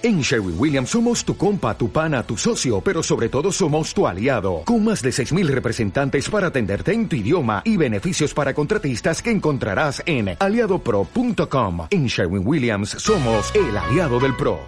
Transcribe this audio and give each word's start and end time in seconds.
En 0.00 0.20
Sherwin 0.20 0.54
Williams 0.56 0.90
somos 0.90 1.24
tu 1.24 1.36
compa, 1.36 1.76
tu 1.76 1.90
pana, 1.90 2.22
tu 2.22 2.36
socio, 2.36 2.80
pero 2.80 3.02
sobre 3.02 3.28
todo 3.28 3.50
somos 3.50 3.92
tu 3.92 4.06
aliado, 4.06 4.62
con 4.64 4.84
más 4.84 5.02
de 5.02 5.10
6.000 5.10 5.48
representantes 5.48 6.30
para 6.30 6.46
atenderte 6.46 6.92
en 6.92 7.08
tu 7.08 7.16
idioma 7.16 7.62
y 7.64 7.76
beneficios 7.76 8.32
para 8.32 8.54
contratistas 8.54 9.20
que 9.20 9.32
encontrarás 9.32 10.00
en 10.06 10.36
aliadopro.com. 10.38 11.88
En 11.90 12.06
Sherwin 12.06 12.46
Williams 12.46 12.90
somos 12.90 13.52
el 13.56 13.76
aliado 13.76 14.20
del 14.20 14.36
PRO. 14.36 14.60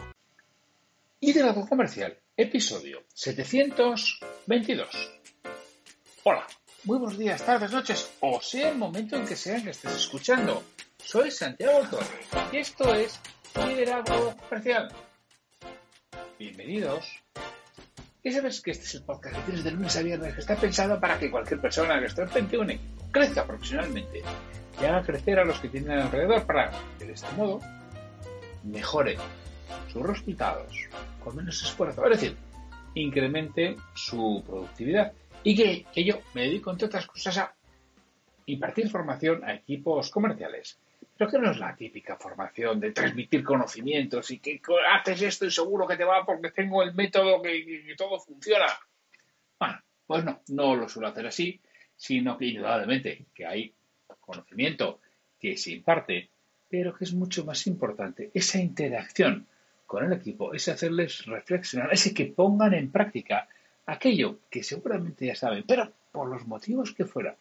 Liderazgo 1.20 1.64
Comercial, 1.68 2.18
episodio 2.36 3.04
722. 3.14 5.12
Hola, 6.24 6.44
muy 6.82 6.98
buenos 6.98 7.16
días, 7.16 7.46
tardes, 7.46 7.70
noches, 7.70 8.10
o 8.18 8.40
sea 8.42 8.70
el 8.70 8.78
momento 8.78 9.14
en 9.14 9.24
que 9.26 9.36
sea 9.36 9.62
que 9.62 9.70
estés 9.70 9.94
escuchando. 9.94 10.64
Soy 10.98 11.30
Santiago 11.30 11.82
Torres 11.88 12.26
y 12.50 12.56
esto 12.56 12.92
es 12.96 13.20
Liderazgo 13.54 14.34
Comercial 14.48 14.92
Bienvenidos. 16.40 17.22
Ya 18.24 18.32
sabes 18.32 18.62
que 18.62 18.70
este 18.70 18.86
es 18.86 18.94
el 18.94 19.02
podcast 19.02 19.36
que 19.36 19.42
tienes 19.42 19.62
de 19.62 19.72
lunes 19.72 19.94
a 19.94 20.00
viernes 20.00 20.32
que 20.32 20.40
está 20.40 20.56
pensado 20.56 20.98
para 20.98 21.18
que 21.18 21.30
cualquier 21.30 21.60
persona 21.60 22.00
que 22.00 22.06
esté 22.06 22.22
en 22.22 22.32
21 22.32 22.72
crezca 23.12 23.46
profesionalmente 23.46 24.22
y 24.80 24.84
haga 24.86 25.02
crecer 25.02 25.38
a 25.38 25.44
los 25.44 25.60
que 25.60 25.68
tienen 25.68 25.98
alrededor 25.98 26.46
para 26.46 26.70
que 26.98 27.04
de 27.04 27.12
este 27.12 27.30
modo 27.36 27.60
mejore 28.64 29.18
sus 29.92 30.02
resultados 30.02 30.74
con 31.22 31.36
menos 31.36 31.62
esfuerzo. 31.62 32.06
Es 32.06 32.18
decir, 32.18 32.38
incremente 32.94 33.76
su 33.92 34.42
productividad 34.46 35.12
y 35.44 35.54
que, 35.54 35.84
que 35.92 36.04
yo 36.06 36.20
me 36.32 36.44
dedico, 36.44 36.70
entre 36.70 36.86
otras 36.86 37.06
cosas, 37.06 37.36
a 37.36 37.54
impartir 38.46 38.88
formación 38.88 39.44
a 39.44 39.52
equipos 39.52 40.10
comerciales 40.10 40.78
pero 41.20 41.32
que 41.32 41.38
no 41.38 41.50
es 41.50 41.58
la 41.58 41.76
típica 41.76 42.16
formación 42.16 42.80
de 42.80 42.92
transmitir 42.92 43.44
conocimientos 43.44 44.30
y 44.30 44.38
que 44.38 44.58
haces 44.90 45.20
esto 45.20 45.44
y 45.44 45.50
seguro 45.50 45.86
que 45.86 45.98
te 45.98 46.04
va 46.04 46.24
porque 46.24 46.50
tengo 46.50 46.82
el 46.82 46.94
método 46.94 47.42
que, 47.42 47.94
todo 47.94 48.18
funciona. 48.18 48.64
Bueno, 49.58 49.82
pues 50.06 50.24
no, 50.24 50.40
no 50.48 50.76
lo 50.76 50.88
suelo 50.88 51.08
hacer 51.08 51.26
así, 51.26 51.60
sino 51.94 52.38
que 52.38 52.46
indudablemente 52.46 53.26
que 53.34 53.44
hay 53.44 53.74
conocimiento 54.18 55.00
que 55.38 55.58
se 55.58 55.72
imparte, 55.72 56.30
pero 56.70 56.94
que 56.94 57.04
es 57.04 57.12
mucho 57.12 57.44
más 57.44 57.66
importante 57.66 58.30
esa 58.32 58.58
interacción 58.58 59.46
con 59.84 60.06
el 60.06 60.14
equipo, 60.14 60.54
ese 60.54 60.70
hacerles 60.70 61.26
reflexionar, 61.26 61.92
ese 61.92 62.14
que 62.14 62.32
pongan 62.34 62.72
en 62.72 62.90
práctica 62.90 63.46
aquello 63.84 64.38
que 64.48 64.62
seguramente 64.62 65.26
ya 65.26 65.34
saben, 65.34 65.64
pero 65.68 65.92
por 66.12 66.30
los 66.30 66.46
motivos 66.46 66.94
que 66.94 67.04
fuera, 67.04 67.36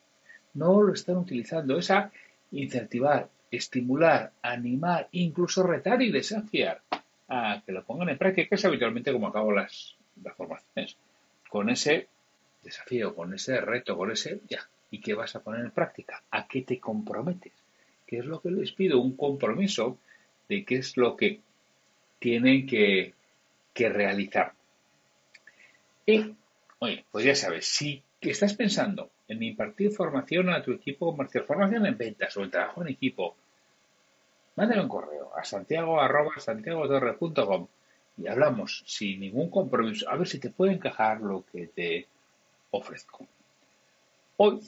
no 0.56 0.82
lo 0.82 0.92
están 0.92 1.16
utilizando, 1.16 1.78
esa 1.78 2.12
incentivar, 2.52 3.30
estimular, 3.52 4.32
animar, 4.42 5.08
incluso 5.12 5.64
retar 5.64 6.02
y 6.02 6.12
desafiar 6.12 6.82
a 7.28 7.62
que 7.66 7.72
lo 7.72 7.84
pongan 7.84 8.10
en 8.10 8.18
práctica, 8.18 8.50
que 8.50 8.56
es 8.56 8.66
habitualmente 8.66 9.12
como 9.12 9.28
acabo 9.28 9.52
las, 9.52 9.96
las 10.24 10.36
formaciones. 10.36 10.98
Con 11.50 11.70
ese 11.70 12.08
desafío, 12.64 13.16
con 13.16 13.34
ese 13.34 13.62
reto, 13.62 13.98
con 13.98 14.12
ese 14.12 14.42
ya. 14.48 14.68
¿Y 14.92 15.00
qué 15.00 15.14
vas 15.14 15.36
a 15.36 15.42
poner 15.42 15.62
en 15.62 15.72
práctica? 15.72 16.24
¿A 16.32 16.48
qué 16.48 16.64
te 16.64 16.80
comprometes? 16.80 17.54
¿Qué 18.08 18.20
es 18.20 18.26
lo 18.26 18.42
que 18.42 18.50
les 18.50 18.72
pido? 18.72 19.00
Un 19.00 19.16
compromiso 19.16 20.00
de 20.48 20.66
qué 20.66 20.78
es 20.78 20.98
lo 20.98 21.16
que 21.16 21.42
tienen 22.18 22.66
que, 22.66 23.14
que 23.74 23.90
realizar. 23.90 24.54
Y, 26.06 26.34
oye, 26.80 27.06
pues 27.12 27.24
ya 27.26 27.36
sabes, 27.36 27.68
si 27.68 28.02
estás 28.20 28.56
pensando 28.56 29.12
en 29.28 29.44
impartir 29.44 29.92
formación 29.92 30.50
a 30.50 30.64
tu 30.64 30.72
equipo 30.72 31.12
comercial, 31.12 31.46
formación 31.46 31.86
en 31.86 31.98
ventas 31.98 32.36
o 32.36 32.44
en 32.44 32.50
trabajo 32.50 32.82
en 32.82 32.90
equipo, 32.90 33.36
mándale 34.60 34.82
un 34.82 34.90
correo 34.90 35.32
a 35.38 35.46
santiago 35.46 36.02
arroba 36.02 36.34
y 38.18 38.28
hablamos 38.28 38.84
sin 38.86 39.22
ningún 39.22 39.50
compromiso, 39.50 40.10
a 40.10 40.18
ver 40.18 40.28
si 40.28 40.38
te 40.38 40.50
puede 40.50 40.74
encajar 40.74 41.22
lo 41.22 41.46
que 41.50 41.68
te 41.68 42.06
ofrezco. 42.72 43.26
Hoy 44.36 44.60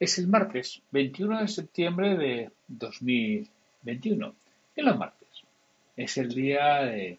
es 0.00 0.18
el 0.18 0.28
martes 0.28 0.80
21 0.92 1.42
de 1.42 1.48
septiembre 1.48 2.16
de 2.16 2.50
2021. 2.68 4.34
En 4.76 4.84
los 4.86 4.96
martes 4.96 5.28
es 5.94 6.16
el 6.16 6.34
día 6.34 6.84
de, 6.84 7.18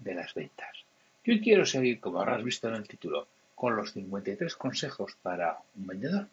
de 0.00 0.14
las 0.14 0.34
ventas. 0.34 0.76
Yo 1.22 1.34
quiero 1.40 1.64
seguir, 1.64 2.00
como 2.00 2.20
habrás 2.20 2.42
visto 2.42 2.66
en 2.66 2.74
el 2.74 2.88
título, 2.88 3.28
con 3.54 3.76
los 3.76 3.92
53 3.92 4.56
consejos 4.56 5.16
para 5.22 5.56
un 5.76 5.86
vendedor. 5.86 6.26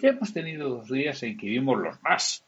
Ya 0.00 0.08
hemos 0.08 0.32
tenido 0.32 0.70
dos 0.70 0.88
días 0.90 1.22
en 1.22 1.36
que 1.36 1.46
vimos 1.46 1.78
los 1.78 2.02
más 2.02 2.42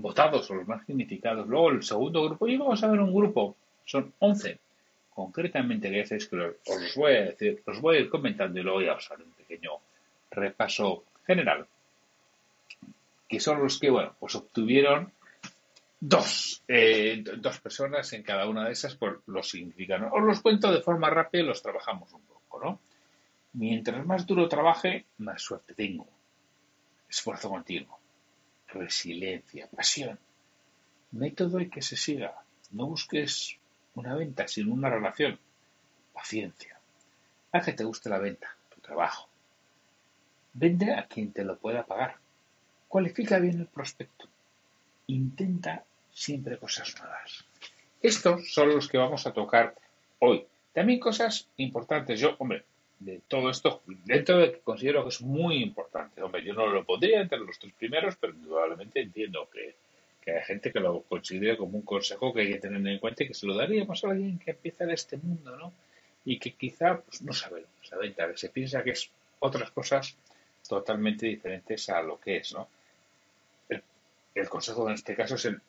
votados 0.00 0.50
o 0.50 0.54
los 0.54 0.66
más 0.66 0.84
significados. 0.86 1.46
Luego 1.46 1.70
el 1.70 1.82
segundo 1.82 2.24
grupo, 2.24 2.48
y 2.48 2.56
vamos 2.56 2.82
a 2.82 2.88
ver 2.88 3.00
un 3.00 3.14
grupo, 3.14 3.56
son 3.84 4.12
11. 4.18 4.58
Concretamente, 5.10 5.90
que 5.90 6.00
es 6.00 6.28
que 6.28 6.36
os 6.36 6.80
los 6.80 6.94
voy 6.94 7.12
a 7.12 7.24
decir, 7.26 7.62
los 7.66 7.80
voy 7.80 7.96
a 7.96 8.00
ir 8.00 8.10
comentando 8.10 8.60
y 8.60 8.62
luego 8.62 8.82
ya 8.82 8.94
os 8.94 9.10
haré 9.10 9.24
un 9.24 9.32
pequeño 9.32 9.72
repaso 10.30 11.04
general. 11.26 11.66
Que 13.28 13.40
son 13.40 13.60
los 13.60 13.78
que, 13.78 13.90
bueno, 13.90 14.14
pues 14.18 14.36
obtuvieron 14.36 15.12
dos, 16.00 16.62
eh, 16.68 17.24
dos 17.38 17.58
personas 17.58 18.12
en 18.12 18.22
cada 18.22 18.48
una 18.48 18.66
de 18.66 18.72
esas 18.72 18.94
por 18.94 19.22
lo 19.26 19.42
significan. 19.42 20.04
Os 20.04 20.22
los 20.22 20.40
cuento 20.40 20.72
de 20.72 20.80
forma 20.80 21.10
rápida 21.10 21.42
y 21.42 21.46
los 21.46 21.62
trabajamos 21.62 22.12
un 22.12 22.22
poco, 22.22 22.64
¿no? 22.64 22.80
Mientras 23.54 24.06
más 24.06 24.26
duro 24.26 24.48
trabaje, 24.48 25.06
más 25.18 25.42
suerte 25.42 25.74
tengo. 25.74 26.06
Esfuerzo 27.08 27.48
continuo. 27.48 27.97
Resiliencia, 28.68 29.68
pasión. 29.74 30.18
Método 31.12 31.60
y 31.60 31.70
que 31.70 31.82
se 31.82 31.96
siga. 31.96 32.34
No 32.70 32.86
busques 32.86 33.56
una 33.94 34.14
venta, 34.14 34.46
sino 34.46 34.74
una 34.74 34.90
relación. 34.90 35.38
Paciencia. 36.12 36.78
Haz 37.52 37.64
que 37.64 37.72
te 37.72 37.84
guste 37.84 38.10
la 38.10 38.18
venta, 38.18 38.54
tu 38.74 38.80
trabajo. 38.80 39.28
Vende 40.52 40.94
a 40.94 41.06
quien 41.06 41.32
te 41.32 41.44
lo 41.44 41.58
pueda 41.58 41.86
pagar. 41.86 42.16
Cualifica 42.88 43.38
bien 43.38 43.60
el 43.60 43.66
prospecto. 43.66 44.28
Intenta 45.06 45.84
siempre 46.12 46.58
cosas 46.58 46.94
nuevas. 46.98 47.44
Estos 48.02 48.52
son 48.52 48.68
los 48.74 48.88
que 48.88 48.98
vamos 48.98 49.26
a 49.26 49.32
tocar 49.32 49.74
hoy. 50.18 50.46
También 50.72 51.00
cosas 51.00 51.48
importantes. 51.56 52.20
Yo, 52.20 52.36
hombre, 52.38 52.64
de 53.00 53.20
todo 53.28 53.50
esto, 53.50 53.82
dentro 53.86 54.38
de 54.38 54.52
que 54.52 54.58
considero 54.60 55.02
que 55.04 55.10
es 55.10 55.20
muy 55.20 55.62
importante. 55.62 56.22
Hombre, 56.22 56.42
yo 56.42 56.52
no 56.54 56.66
lo 56.66 56.84
pondría 56.84 57.20
entre 57.20 57.38
los 57.38 57.58
tres 57.58 57.72
primeros, 57.74 58.16
pero 58.16 58.32
indudablemente 58.32 59.00
entiendo 59.00 59.48
que, 59.50 59.76
hay 60.30 60.44
gente 60.44 60.70
que 60.70 60.80
lo 60.80 61.00
considere 61.04 61.56
como 61.56 61.78
un 61.78 61.84
consejo 61.86 62.34
que 62.34 62.42
hay 62.42 62.52
que 62.52 62.58
tener 62.58 62.86
en 62.86 62.98
cuenta 62.98 63.24
y 63.24 63.28
que 63.28 63.32
se 63.32 63.46
lo 63.46 63.54
daríamos 63.54 64.04
a 64.04 64.10
alguien 64.10 64.38
que 64.38 64.50
empieza 64.50 64.84
en 64.84 64.90
este 64.90 65.16
mundo, 65.16 65.56
¿no? 65.56 65.72
Y 66.26 66.38
que 66.38 66.52
quizá 66.52 67.00
pues, 67.00 67.22
no 67.22 67.32
sabe 67.32 67.64
lo 67.90 68.14
que 68.14 68.36
se 68.36 68.50
piensa 68.50 68.84
que 68.84 68.90
es 68.90 69.10
otras 69.38 69.70
cosas 69.70 70.18
totalmente 70.68 71.24
diferentes 71.24 71.88
a 71.88 72.02
lo 72.02 72.20
que 72.20 72.36
es, 72.36 72.52
¿no? 72.52 72.68
El, 74.34 74.48
consejo 74.50 74.86
en 74.86 74.96
este 74.96 75.16
caso 75.16 75.36
es 75.36 75.46
el 75.46 75.60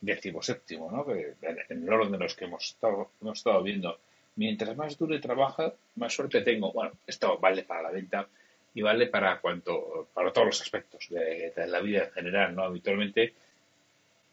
decimoséptimo, 0.00 0.90
¿no? 0.90 1.06
en 1.14 1.82
el 1.84 1.92
orden 1.92 2.12
de 2.12 2.18
los 2.18 2.34
que 2.34 2.44
hemos 2.44 2.64
estado, 2.64 3.12
hemos 3.22 3.38
estado 3.38 3.62
viendo 3.62 3.98
mientras 4.36 4.76
más 4.76 4.98
duro 4.98 5.18
trabaja, 5.20 5.72
más 5.96 6.14
suerte 6.14 6.42
tengo. 6.42 6.72
Bueno, 6.72 6.92
esto 7.06 7.38
vale 7.38 7.64
para 7.64 7.82
la 7.82 7.90
venta 7.90 8.26
y 8.74 8.82
vale 8.82 9.06
para 9.06 9.40
cuanto, 9.40 10.08
para 10.12 10.32
todos 10.32 10.48
los 10.48 10.60
aspectos 10.60 11.08
de, 11.08 11.52
la 11.66 11.80
vida 11.80 12.04
en 12.04 12.10
general, 12.12 12.54
¿no? 12.54 12.64
Habitualmente, 12.64 13.34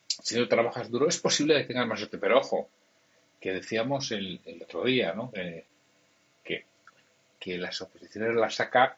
si 0.08 0.40
no 0.40 0.48
trabajas 0.48 0.90
duro, 0.90 1.08
es 1.08 1.20
posible 1.20 1.56
que 1.56 1.66
tengas 1.66 1.88
más 1.88 2.00
suerte, 2.00 2.18
pero 2.18 2.40
ojo, 2.40 2.70
que 3.40 3.54
decíamos 3.54 4.12
el, 4.12 4.40
otro 4.62 4.84
día, 4.84 5.14
¿no? 5.14 5.32
que, 5.32 5.66
que 7.40 7.58
las 7.58 7.82
oposiciones 7.82 8.36
las 8.36 8.56
saca 8.56 8.98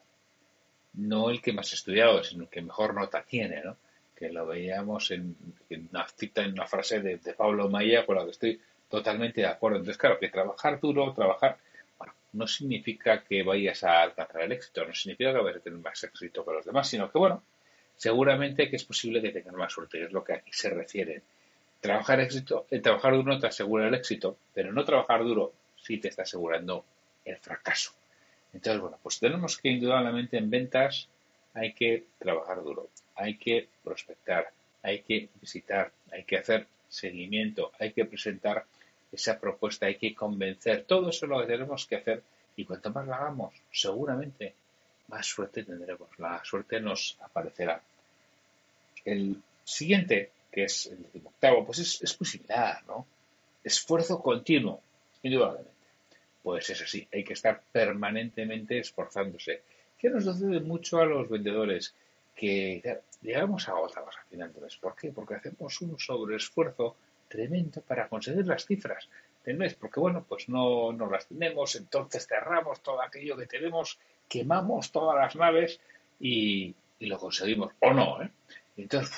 no 0.94 1.30
el 1.30 1.42
que 1.42 1.54
más 1.54 1.72
ha 1.72 1.76
estudiado, 1.76 2.24
sino 2.24 2.44
el 2.44 2.50
que 2.50 2.62
mejor 2.62 2.94
nota 2.94 3.24
tiene, 3.24 3.62
¿no? 3.64 3.78
Que 4.16 4.30
lo 4.30 4.46
veíamos 4.46 5.12
en, 5.12 5.36
una 5.92 6.08
cita, 6.08 6.44
en 6.44 6.54
una 6.54 6.68
frase 6.68 7.00
de, 7.00 7.18
de 7.18 7.34
Pablo 7.34 7.70
Maya, 7.70 8.06
con 8.06 8.18
la 8.18 8.26
que 8.26 8.32
estoy 8.32 8.62
Totalmente 8.94 9.42
de 9.42 9.48
acuerdo. 9.48 9.78
Entonces, 9.78 9.98
claro, 9.98 10.20
que 10.20 10.30
trabajar 10.30 10.80
duro, 10.80 11.12
trabajar, 11.16 11.58
bueno, 11.98 12.14
no 12.34 12.46
significa 12.46 13.24
que 13.24 13.42
vayas 13.42 13.84
a 13.84 14.04
alcanzar 14.04 14.44
el 14.44 14.52
éxito, 14.52 14.86
no 14.86 14.94
significa 14.94 15.34
que 15.34 15.40
vayas 15.40 15.62
a 15.62 15.64
tener 15.64 15.80
más 15.80 16.04
éxito 16.04 16.46
que 16.46 16.54
los 16.54 16.64
demás, 16.64 16.90
sino 16.90 17.12
que, 17.12 17.18
bueno, 17.18 17.42
seguramente 17.96 18.70
que 18.70 18.76
es 18.76 18.84
posible 18.84 19.20
que 19.20 19.32
tengas 19.32 19.56
más 19.56 19.74
suerte, 19.74 20.04
es 20.04 20.12
lo 20.12 20.24
que 20.24 20.34
aquí 20.34 20.52
se 20.54 20.70
refiere. 20.70 21.24
Trabajar 21.82 22.20
éxito, 22.20 22.68
el 22.70 22.84
trabajar 22.84 23.14
duro 23.14 23.40
te 23.40 23.48
asegura 23.48 23.88
el 23.88 23.96
éxito, 23.96 24.38
pero 24.54 24.72
no 24.72 24.86
trabajar 24.86 25.24
duro 25.24 25.54
sí 25.76 25.98
te 25.98 26.10
está 26.10 26.22
asegurando 26.22 26.86
el 27.26 27.38
fracaso. 27.38 27.94
Entonces, 28.54 28.80
bueno, 28.80 29.00
pues 29.02 29.18
tenemos 29.18 29.58
que 29.58 29.70
indudablemente 29.70 30.38
en 30.38 30.52
ventas 30.52 31.10
hay 31.56 31.74
que 31.74 32.04
trabajar 32.20 32.62
duro, 32.64 32.90
hay 33.16 33.38
que 33.38 33.70
prospectar, 33.84 34.52
hay 34.84 35.02
que 35.02 35.30
visitar, 35.42 35.92
hay 36.12 36.26
que 36.26 36.38
hacer 36.38 36.68
seguimiento, 36.90 37.72
hay 37.80 37.92
que 37.92 38.06
presentar 38.06 38.66
esa 39.14 39.40
propuesta, 39.40 39.86
hay 39.86 39.96
que 39.96 40.16
convencer. 40.16 40.84
Todo 40.86 41.10
eso 41.10 41.26
es 41.26 41.30
lo 41.30 41.40
que 41.40 41.48
tenemos 41.48 41.86
que 41.86 41.96
hacer 41.98 42.24
y 42.56 42.66
cuanto 42.66 42.92
más 42.92 43.06
lo 43.06 43.14
hagamos, 43.14 43.54
seguramente 43.72 44.54
más 45.08 45.26
suerte 45.26 45.64
tendremos. 45.64 46.10
La 46.18 46.44
suerte 46.44 46.80
nos 46.80 47.18
aparecerá. 47.22 47.82
El 49.06 49.42
siguiente, 49.64 50.32
que 50.52 50.66
es 50.66 50.88
el 50.88 51.22
octavo, 51.24 51.66
pues 51.66 51.80
es, 51.80 52.20
muy 52.20 52.28
similar, 52.28 52.84
¿no? 52.88 53.06
esfuerzo 53.64 54.22
continuo, 54.22 54.82
indudablemente. 55.22 55.72
Pues 56.42 56.70
es 56.70 56.82
así, 56.82 57.08
hay 57.14 57.24
que 57.24 57.34
estar 57.34 57.62
permanentemente 57.72 58.78
esforzándose. 58.80 59.62
¿Qué 59.98 60.10
nos 60.10 60.26
sucede 60.26 60.60
mucho 60.60 61.00
a 61.00 61.06
los 61.06 61.30
vendedores? 61.30 61.94
Que 62.36 63.00
llegamos 63.22 63.70
agotados 63.70 64.16
a 64.18 64.24
final 64.26 64.52
de 64.52 64.62
mes. 64.62 64.76
¿Por 64.76 64.96
qué? 64.96 65.12
Porque 65.12 65.36
hacemos 65.36 65.80
un 65.82 65.98
sobreesfuerzo 65.98 66.98
tremendo 67.34 67.82
para 67.82 68.08
conseguir 68.08 68.46
las 68.46 68.64
cifras 68.66 69.10
del 69.44 69.58
mes, 69.58 69.74
porque 69.74 70.00
bueno, 70.00 70.24
pues 70.30 70.50
no, 70.50 70.94
no 70.94 71.10
las 71.10 71.26
tenemos, 71.26 71.76
entonces 71.76 72.28
cerramos 72.28 72.82
todo 72.82 73.02
aquello 73.02 73.36
que 73.36 73.48
tenemos, 73.48 73.98
quemamos 74.30 74.92
todas 74.92 75.18
las 75.18 75.36
naves 75.36 75.80
y, 76.20 76.76
lo 77.00 77.18
conseguimos, 77.18 77.74
o 77.80 77.92
no, 77.92 78.22
¿eh? 78.22 78.30
entonces 78.78 79.18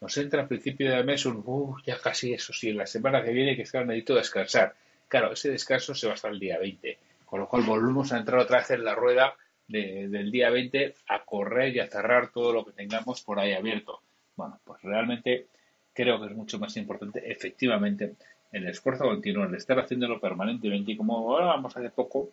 nos 0.00 0.16
entra 0.18 0.42
al 0.42 0.48
principio 0.48 0.90
del 0.90 1.06
mes 1.06 1.24
un, 1.24 1.42
ya 1.86 1.98
casi 1.98 2.34
eso 2.34 2.52
sí, 2.52 2.72
la 2.72 2.86
semana 2.86 3.24
que 3.24 3.32
viene 3.32 3.56
que 3.56 3.62
estar 3.62 3.86
necesito 3.86 4.14
descansar. 4.14 4.74
Claro, 5.08 5.32
ese 5.32 5.50
descanso 5.50 5.94
se 5.94 6.06
va 6.06 6.12
hasta 6.12 6.28
el 6.28 6.38
día 6.38 6.58
20, 6.58 6.98
con 7.24 7.40
lo 7.40 7.48
cual 7.48 7.62
volvemos 7.62 8.12
a 8.12 8.18
entrar 8.18 8.40
otra 8.40 8.58
vez 8.58 8.70
en 8.70 8.84
la 8.84 8.94
rueda 8.94 9.34
del 9.66 10.30
día 10.30 10.50
20 10.50 10.94
a 11.08 11.24
correr 11.24 11.74
y 11.74 11.80
a 11.80 11.88
cerrar 11.88 12.30
todo 12.30 12.52
lo 12.52 12.64
que 12.64 12.72
tengamos 12.72 13.22
por 13.22 13.38
ahí 13.38 13.52
abierto. 13.52 14.00
Bueno, 14.36 14.60
pues 14.64 14.82
realmente 14.82 15.46
creo 15.92 16.20
que 16.20 16.26
es 16.26 16.34
mucho 16.34 16.58
más 16.58 16.76
importante, 16.76 17.30
efectivamente, 17.30 18.14
el 18.52 18.66
esfuerzo 18.68 19.04
continuo, 19.04 19.44
el 19.44 19.54
estar 19.54 19.78
haciéndolo 19.78 20.20
permanentemente 20.20 20.92
y 20.92 20.96
como 20.96 21.16
ahora 21.16 21.46
vamos 21.46 21.76
hace 21.76 21.90
poco, 21.90 22.30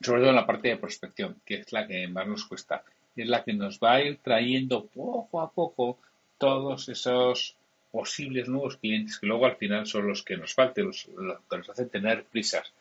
sobre 0.00 0.20
todo 0.20 0.30
en 0.30 0.36
la 0.36 0.46
parte 0.46 0.68
de 0.68 0.76
prospección, 0.76 1.36
que 1.44 1.56
es 1.56 1.72
la 1.72 1.86
que 1.86 2.06
más 2.08 2.26
nos 2.26 2.44
cuesta, 2.44 2.82
es 3.16 3.28
la 3.28 3.42
que 3.42 3.52
nos 3.52 3.78
va 3.78 3.94
a 3.94 4.02
ir 4.02 4.18
trayendo 4.18 4.86
poco 4.86 5.40
a 5.40 5.50
poco 5.50 5.98
todos 6.38 6.88
esos 6.88 7.56
posibles 7.90 8.48
nuevos 8.48 8.76
clientes 8.76 9.18
que 9.18 9.26
luego 9.26 9.46
al 9.46 9.56
final 9.56 9.86
son 9.86 10.08
los 10.08 10.22
que 10.24 10.36
nos 10.36 10.52
falten, 10.52 10.86
los, 10.86 11.08
que 11.48 11.56
nos 11.58 11.70
hacen 11.70 11.88
tener 11.88 12.24
prisas. 12.24 12.72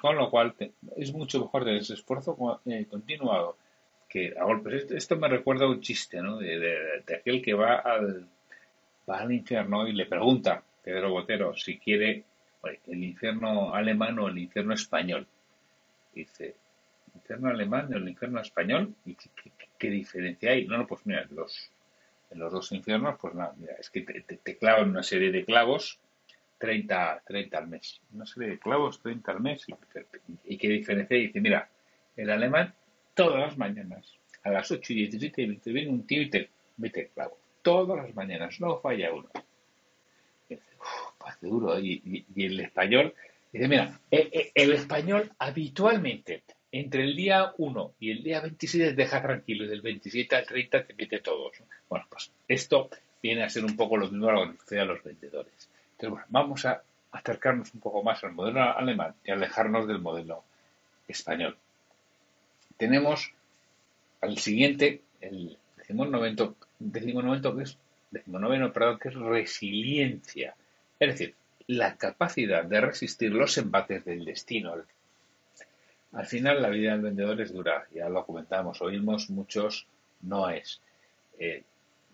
Con 0.00 0.16
lo 0.16 0.30
cual 0.30 0.54
es 0.96 1.12
mucho 1.12 1.40
mejor 1.40 1.64
tener 1.64 1.80
ese 1.80 1.94
esfuerzo 1.94 2.60
eh, 2.64 2.86
continuado 2.88 3.56
que 4.08 4.34
a 4.38 4.44
golpes. 4.44 4.90
Esto, 4.90 5.16
me 5.16 5.28
recuerda 5.28 5.66
a 5.66 5.68
un 5.68 5.80
chiste, 5.80 6.22
¿no? 6.22 6.38
De, 6.38 7.02
aquel 7.14 7.42
que 7.42 7.52
va 7.52 7.76
al, 7.76 8.26
va 9.10 9.20
al 9.20 9.32
infierno 9.32 9.86
y 9.88 9.92
le 9.92 10.06
pregunta 10.06 10.62
Pedro 10.82 11.10
Botero 11.10 11.56
si 11.56 11.78
quiere 11.78 12.24
el 12.86 13.04
infierno 13.04 13.74
alemán 13.74 14.18
o 14.18 14.28
el 14.28 14.38
infierno 14.38 14.74
español. 14.74 15.26
Dice, 16.14 16.54
¿el 17.08 17.16
infierno 17.16 17.48
alemán 17.48 17.92
o 17.92 17.96
el 17.96 18.08
infierno 18.08 18.40
español? 18.40 18.94
¿Y 19.04 19.16
qué, 19.78 19.90
diferencia 19.90 20.52
hay? 20.52 20.66
No, 20.66 20.78
no, 20.78 20.86
pues 20.86 21.06
mira, 21.06 21.26
los, 21.30 21.70
en 22.30 22.38
los 22.38 22.52
dos 22.52 22.70
infiernos, 22.72 23.18
pues 23.20 23.34
nada, 23.34 23.54
mira, 23.58 23.74
es 23.78 23.90
que 23.90 24.02
te, 24.02 24.56
clavan 24.56 24.90
una 24.90 25.02
serie 25.02 25.32
de 25.32 25.44
clavos 25.44 25.98
30, 26.58 27.22
30 27.26 27.58
al 27.58 27.68
mes. 27.68 28.00
Una 28.12 28.26
serie 28.26 28.50
de 28.50 28.58
clavos 28.58 29.00
30 29.00 29.32
al 29.32 29.40
mes. 29.40 29.66
¿Y, 30.44 30.58
qué 30.58 30.68
diferencia 30.68 31.16
hay? 31.16 31.28
Dice, 31.28 31.40
mira, 31.40 31.68
el 32.16 32.30
alemán 32.30 32.74
todas 33.14 33.40
las 33.40 33.58
mañanas, 33.58 34.18
a 34.42 34.50
las 34.50 34.70
8 34.70 34.92
y 34.92 34.96
17 34.96 35.60
te 35.62 35.72
viene 35.72 35.90
un 35.90 36.06
tío 36.06 36.22
y 36.22 36.30
te 36.30 36.50
mete 36.76 37.02
el 37.02 37.08
clavo. 37.08 37.39
Todas 37.62 38.04
las 38.04 38.14
mañanas, 38.14 38.60
no 38.60 38.78
falla 38.80 39.12
uno. 39.12 39.28
Y 40.48 41.46
duro. 41.46 41.78
Y, 41.78 42.24
el 42.36 42.60
español, 42.60 43.14
dice, 43.52 43.68
mira, 43.68 44.00
eh, 44.10 44.28
eh, 44.32 44.52
el, 44.54 44.72
español 44.72 45.30
habitualmente 45.38 46.42
entre 46.72 47.02
el 47.02 47.16
día 47.16 47.52
1 47.58 47.94
y 48.00 48.10
el 48.10 48.22
día 48.22 48.40
27 48.40 48.94
deja 48.94 49.20
tranquilo 49.20 49.64
y 49.64 49.68
del 49.68 49.80
27 49.80 50.36
al 50.36 50.46
30 50.46 50.86
te 50.86 50.94
mete 50.94 51.20
todos. 51.20 51.52
Bueno, 51.88 52.06
pues 52.08 52.30
esto 52.48 52.90
viene 53.22 53.42
a 53.42 53.48
ser 53.48 53.64
un 53.64 53.76
poco 53.76 53.96
lo 53.96 54.08
mismo 54.08 54.28
a 54.28 54.32
lo 54.32 54.52
que 54.52 54.58
sucede 54.58 54.80
a 54.80 54.84
los 54.84 55.02
vendedores. 55.02 55.68
Entonces, 55.92 56.10
bueno, 56.10 56.26
vamos 56.28 56.64
a 56.64 56.82
acercarnos 57.12 57.74
un 57.74 57.80
poco 57.80 58.02
más 58.02 58.22
al 58.22 58.32
modelo 58.32 58.62
alemán 58.62 59.14
y 59.24 59.30
alejarnos 59.30 59.86
del 59.88 60.00
modelo 60.00 60.44
español. 61.08 61.56
Tenemos 62.76 63.32
al 64.20 64.38
siguiente, 64.38 65.02
el 65.20 65.58
decimonoveno, 65.76 66.54
decimonoveno 66.80 67.56
que 67.56 67.62
es, 67.62 67.78
decimonoveno, 68.10 68.72
perdón, 68.72 68.98
que 68.98 69.10
es 69.10 69.14
resiliencia. 69.14 70.56
Es 70.98 71.08
decir, 71.12 71.34
la 71.68 71.94
capacidad 71.96 72.64
de 72.64 72.80
resistir 72.80 73.30
los 73.32 73.56
embates 73.58 74.04
del 74.04 74.24
destino. 74.24 74.74
Al 76.12 76.26
final 76.26 76.60
la 76.60 76.68
vida 76.68 76.92
del 76.92 77.02
vendedor 77.02 77.40
es 77.40 77.52
dura, 77.52 77.86
ya 77.94 78.08
lo 78.08 78.26
comentamos, 78.26 78.82
oímos 78.82 79.30
muchos 79.30 79.86
no 80.22 80.50
es. 80.50 80.80
Eh, 81.38 81.62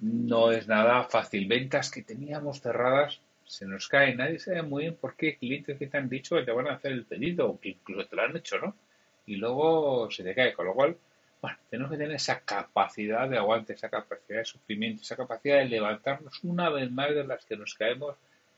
no 0.01 0.53
es 0.53 0.69
nada 0.69 1.05
fácil. 1.05 1.49
Ventas 1.49 1.91
que 1.91 2.03
teníamos 2.03 2.61
cerradas 2.61 3.21
se 3.45 3.65
nos 3.65 3.89
caen. 3.89 4.19
Nadie 4.19 4.39
sabe 4.39 4.63
muy 4.63 4.85
bien 4.85 4.97
por 4.97 5.17
qué 5.17 5.37
clientes 5.37 5.79
que 5.79 5.87
te 5.87 5.97
han 5.97 6.09
dicho 6.09 6.37
que 6.37 6.43
te 6.43 6.53
van 6.53 6.69
a 6.69 6.75
hacer 6.75 6.93
el 6.93 7.07
pedido 7.07 7.49
o 7.49 7.61
que 7.61 7.71
incluso 7.71 8.07
te 8.07 8.17
lo 8.17 8.23
han 8.23 8.37
hecho, 8.37 8.59
¿no? 8.59 8.77
Y 9.27 9.37
luego 9.37 10.11
se 10.11 10.23
te 10.23 10.35
cae. 10.35 10.53
Con 10.53 10.67
lo 10.67 10.75
cual, 10.75 10.97
bueno, 11.41 11.59
tenemos 11.71 11.93
que 11.93 11.99
tener 11.99 12.17
esa 12.17 12.41
capacidad 12.41 13.29
de 13.29 13.39
aguante, 13.39 13.75
esa 13.75 13.89
capacidad 13.89 14.39
de 14.39 14.45
sufrimiento, 14.45 15.03
esa 15.03 15.17
capacidad 15.17 15.59
de 15.59 15.67
levantarnos 15.67 16.43
una 16.45 16.71
vez 16.71 16.91
más 16.91 17.15
de 17.15 17.25
las 17.25 17.45
que 17.45 17.57
nos 17.57 17.75
caemos, 17.75 18.17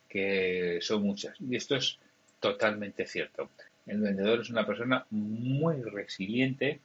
que 0.09 0.79
son 0.81 1.03
muchas. 1.03 1.37
Y 1.41 1.57
esto 1.57 1.77
es 1.77 1.99
totalmente 2.41 3.07
cierto. 3.07 3.51
El 3.87 4.01
vendedor 4.01 4.41
es 4.41 4.51
una 4.51 4.67
persona 4.67 5.07
muy 5.11 5.83
resiliente 5.83 6.81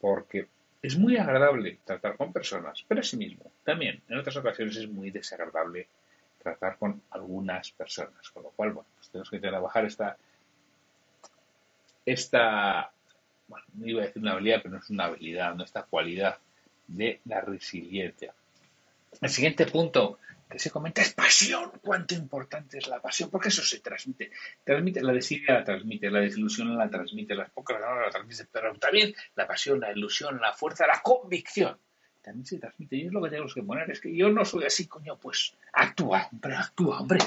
porque 0.00 0.46
es 0.82 0.96
muy 0.96 1.16
agradable 1.16 1.78
tratar 1.84 2.16
con 2.16 2.32
personas, 2.32 2.84
pero 2.86 3.02
sí 3.02 3.16
mismo 3.16 3.50
también 3.64 4.00
en 4.08 4.18
otras 4.18 4.36
ocasiones 4.36 4.76
es 4.76 4.88
muy 4.88 5.10
desagradable 5.10 5.88
tratar 6.42 6.78
con 6.78 7.02
algunas 7.10 7.70
personas. 7.72 8.30
Con 8.30 8.44
lo 8.44 8.50
cual, 8.50 8.72
bueno, 8.72 8.88
pues 8.96 9.10
tenemos 9.10 9.30
que 9.30 9.40
trabajar 9.40 9.84
esta, 9.84 10.16
esta, 12.06 12.90
bueno, 13.48 13.66
no 13.74 13.86
iba 13.86 14.02
a 14.02 14.06
decir 14.06 14.22
una 14.22 14.32
habilidad, 14.32 14.60
pero 14.62 14.74
no 14.74 14.80
es 14.80 14.90
una 14.90 15.04
habilidad, 15.06 15.54
no 15.54 15.64
esta 15.64 15.82
cualidad 15.82 16.38
de 16.86 17.20
la 17.24 17.40
resiliencia. 17.40 18.34
El 19.20 19.30
siguiente 19.30 19.66
punto 19.66 20.18
que 20.48 20.58
se 20.58 20.70
comenta 20.70 21.02
es 21.02 21.12
pasión. 21.12 21.72
Cuánto 21.82 22.14
importante 22.14 22.78
es 22.78 22.86
la 22.88 23.00
pasión, 23.00 23.30
porque 23.30 23.48
eso 23.48 23.62
se 23.62 23.80
transmite. 23.80 24.30
Transmite 24.64 25.02
la 25.02 25.12
desidia, 25.12 25.54
la 25.54 25.64
transmite, 25.64 26.10
la 26.10 26.20
desilusión 26.20 26.76
la 26.76 26.88
transmite, 26.88 27.34
las 27.34 27.50
pocas 27.50 27.80
ganas 27.80 28.06
la 28.06 28.10
transmite, 28.10 28.46
pero 28.50 28.74
también 28.74 29.14
la 29.34 29.46
pasión, 29.46 29.80
la 29.80 29.92
ilusión, 29.92 30.40
la 30.40 30.52
fuerza, 30.52 30.86
la 30.86 31.00
convicción. 31.02 31.76
También 32.22 32.46
se 32.46 32.58
transmite. 32.58 32.96
Y 32.96 33.06
es 33.06 33.12
lo 33.12 33.22
que 33.22 33.30
tenemos 33.30 33.54
que 33.54 33.62
poner. 33.62 33.90
Es 33.90 34.00
que 34.00 34.14
yo 34.14 34.30
no 34.30 34.44
soy 34.44 34.64
así, 34.64 34.86
coño, 34.86 35.16
pues 35.16 35.54
actúa, 35.72 36.28
hombre, 36.30 36.54
actúa, 36.54 37.00
hombre 37.00 37.18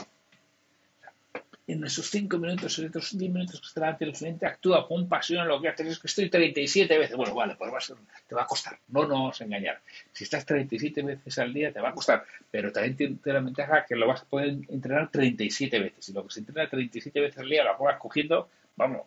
en 1.67 1.83
esos 1.83 2.09
cinco 2.09 2.37
minutos, 2.37 2.77
en 2.79 2.85
esos 2.87 3.17
10 3.17 3.31
minutos 3.31 3.61
que 3.61 3.67
está 3.67 3.87
ante 3.87 4.05
el 4.05 4.13
cliente, 4.13 4.45
actúa 4.45 4.87
con 4.87 5.07
pasión 5.07 5.47
lo 5.47 5.61
que 5.61 5.69
haces. 5.69 5.87
Es 5.87 5.99
que 5.99 6.07
estoy 6.07 6.29
37 6.29 6.97
veces. 6.97 7.15
Bueno, 7.15 7.35
vale, 7.35 7.55
pues 7.55 7.71
va 7.71 7.77
a 7.77 7.99
te 8.27 8.35
va 8.35 8.43
a 8.43 8.47
costar. 8.47 8.79
No 8.89 9.07
nos 9.07 9.39
engañar. 9.41 9.79
Si 10.11 10.23
estás 10.23 10.45
37 10.45 11.01
veces 11.03 11.37
al 11.39 11.53
día, 11.53 11.71
te 11.71 11.79
va 11.79 11.89
a 11.89 11.93
costar. 11.93 12.25
Pero 12.49 12.71
también 12.71 12.97
tiene 12.97 13.17
la 13.23 13.39
ventaja 13.39 13.85
que 13.85 13.95
lo 13.95 14.07
vas 14.07 14.21
a 14.21 14.25
poder 14.25 14.57
entrenar 14.69 15.09
37 15.11 15.79
veces. 15.79 16.09
Y 16.09 16.13
lo 16.13 16.25
que 16.25 16.33
se 16.33 16.39
entrena 16.39 16.69
37 16.69 17.19
veces 17.19 17.37
al 17.37 17.49
día 17.49 17.63
lo 17.63 17.71
acabas 17.71 17.99
cogiendo, 17.99 18.49
vamos, 18.75 19.01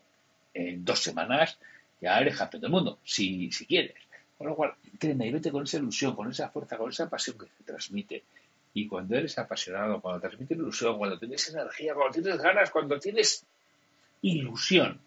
en 0.55 0.85
dos 0.85 1.01
semanas 1.01 1.59
ya 2.01 2.21
eres 2.21 2.37
campeón 2.37 2.63
del 2.63 2.71
mundo, 2.71 2.99
si, 3.05 3.51
si 3.51 3.67
quieres. 3.67 3.95
Con 4.39 4.49
lo 4.49 4.57
cual, 4.57 4.75
entrena 4.93 5.27
y 5.27 5.33
vete 5.33 5.51
con 5.51 5.65
esa 5.65 5.79
ilusión, 5.79 6.15
con 6.15 6.31
esa 6.31 6.49
fuerza, 6.49 6.77
con 6.77 6.91
esa 6.91 7.09
pasión 7.09 7.39
que 7.39 7.47
te 7.47 7.65
transmite. 7.65 8.25
Y 8.75 8.89
cuando 8.89 9.17
eres 9.17 9.39
apasionado, 9.39 10.01
cuando 10.01 10.21
transmites 10.21 10.59
ilusión, 10.59 10.99
cuando 10.99 11.19
tienes 11.19 11.49
energía, 11.49 11.95
cuando 11.95 12.13
tienes 12.21 12.43
ganas, 12.43 12.71
cuando 12.71 12.99
tienes 12.99 13.47
ilusión, 14.23 15.01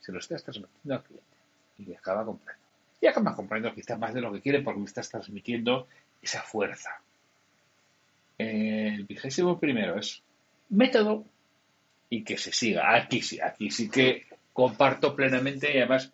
se 0.00 0.10
lo 0.10 0.18
estás 0.18 0.42
transmitiendo 0.42 0.94
al 0.94 1.02
cliente 1.02 1.34
y 1.78 1.94
acaba 1.94 2.24
comprando. 2.24 2.62
Y 3.00 3.06
acaba 3.06 3.36
comprando 3.36 3.74
quizás 3.74 3.98
más 3.98 4.14
de 4.14 4.22
lo 4.22 4.32
que 4.32 4.40
quiere 4.40 4.62
porque 4.62 4.80
me 4.80 4.86
estás 4.86 5.10
transmitiendo 5.10 5.86
esa 6.22 6.42
fuerza. 6.42 7.00
El 8.38 9.04
vigésimo 9.04 9.60
primero 9.60 9.98
es 9.98 10.22
método 10.70 11.24
y 12.08 12.24
que 12.24 12.38
se 12.38 12.52
siga. 12.52 12.94
Aquí 12.94 13.20
sí, 13.20 13.40
aquí 13.40 13.70
sí 13.70 13.90
que 13.90 14.24
comparto 14.52 15.14
plenamente 15.14 15.74
y 15.74 15.78
además 15.78 16.12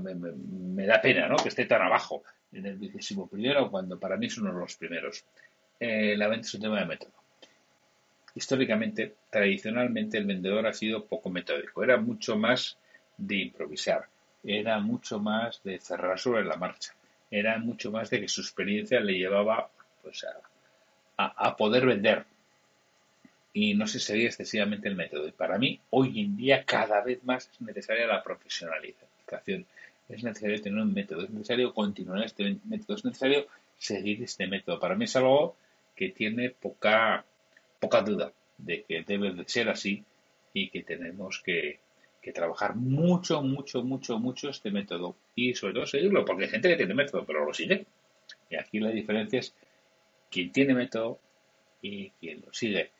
me, 0.00 0.14
me 0.14 0.86
da 0.86 1.00
pena 1.00 1.28
¿no? 1.28 1.36
que 1.36 1.48
esté 1.48 1.64
tan 1.64 1.82
abajo 1.82 2.22
en 2.52 2.66
el 2.66 2.76
vigésimo 2.76 3.26
primero 3.26 3.70
cuando 3.70 3.98
para 3.98 4.16
mí 4.16 4.26
es 4.26 4.38
uno 4.38 4.52
de 4.52 4.60
los 4.60 4.76
primeros. 4.76 5.24
Eh, 5.78 6.16
la 6.16 6.28
venta 6.28 6.46
es 6.46 6.54
un 6.54 6.62
tema 6.62 6.80
de 6.80 6.86
método. 6.86 7.12
Históricamente, 8.34 9.14
tradicionalmente, 9.30 10.18
el 10.18 10.26
vendedor 10.26 10.66
ha 10.66 10.72
sido 10.72 11.06
poco 11.06 11.30
metódico. 11.30 11.82
Era 11.82 11.96
mucho 11.96 12.36
más 12.36 12.76
de 13.16 13.36
improvisar. 13.36 14.06
Era 14.44 14.78
mucho 14.78 15.18
más 15.18 15.62
de 15.64 15.78
cerrar 15.80 16.18
sobre 16.18 16.44
la 16.44 16.56
marcha. 16.56 16.94
Era 17.30 17.58
mucho 17.58 17.90
más 17.90 18.10
de 18.10 18.20
que 18.20 18.28
su 18.28 18.42
experiencia 18.42 19.00
le 19.00 19.14
llevaba 19.14 19.70
pues, 20.02 20.24
a, 21.16 21.56
poder 21.56 21.86
vender. 21.86 22.24
Y 23.52 23.74
no 23.74 23.86
se 23.86 24.00
seguía 24.00 24.26
excesivamente 24.26 24.88
el 24.88 24.96
método. 24.96 25.26
Y 25.26 25.32
para 25.32 25.58
mí, 25.58 25.80
hoy 25.90 26.20
en 26.20 26.36
día, 26.36 26.64
cada 26.64 27.02
vez 27.02 27.24
más 27.24 27.48
es 27.50 27.60
necesaria 27.60 28.06
la 28.06 28.22
profesionalización. 28.22 29.66
Es 30.08 30.22
necesario 30.22 30.60
tener 30.60 30.78
un 30.78 30.92
método. 30.92 31.24
Es 31.24 31.30
necesario 31.30 31.72
continuar 31.72 32.22
este 32.22 32.58
método. 32.64 32.96
Es 32.96 33.04
necesario 33.04 33.46
seguir 33.78 34.22
este 34.22 34.46
método. 34.46 34.78
Para 34.78 34.94
mí 34.94 35.06
es 35.06 35.16
algo 35.16 35.56
que 35.96 36.10
tiene 36.10 36.50
poca, 36.50 37.24
poca 37.80 38.02
duda. 38.02 38.32
de 38.58 38.84
que 38.84 39.02
debe 39.02 39.32
de 39.32 39.46
ser 39.48 39.68
así 39.68 40.04
y 40.54 40.70
que 40.70 40.82
tenemos 40.82 41.42
que, 41.44 41.78
que 42.22 42.32
trabajar 42.32 42.74
mucho, 42.74 43.42
mucho, 43.42 43.82
mucho, 43.82 44.18
mucho 44.18 44.48
este 44.48 44.70
método 44.70 45.14
y 45.34 45.54
sobre 45.54 45.74
todo 45.74 45.86
seguirlo, 45.86 46.24
porque 46.24 46.44
hay 46.44 46.50
gente 46.50 46.68
que 46.68 46.76
tiene 46.76 46.94
método 46.94 47.24
pero 47.26 47.44
lo 47.44 47.52
sigue. 47.52 47.86
Y 48.50 48.56
aquí 48.56 48.80
la 48.80 48.90
diferencia 48.90 49.40
es 49.40 49.54
quién 50.30 50.52
tiene 50.52 50.74
método 50.74 51.18
y 51.82 52.10
quién 52.18 52.42
lo 52.44 52.52
sigue. 52.52 52.90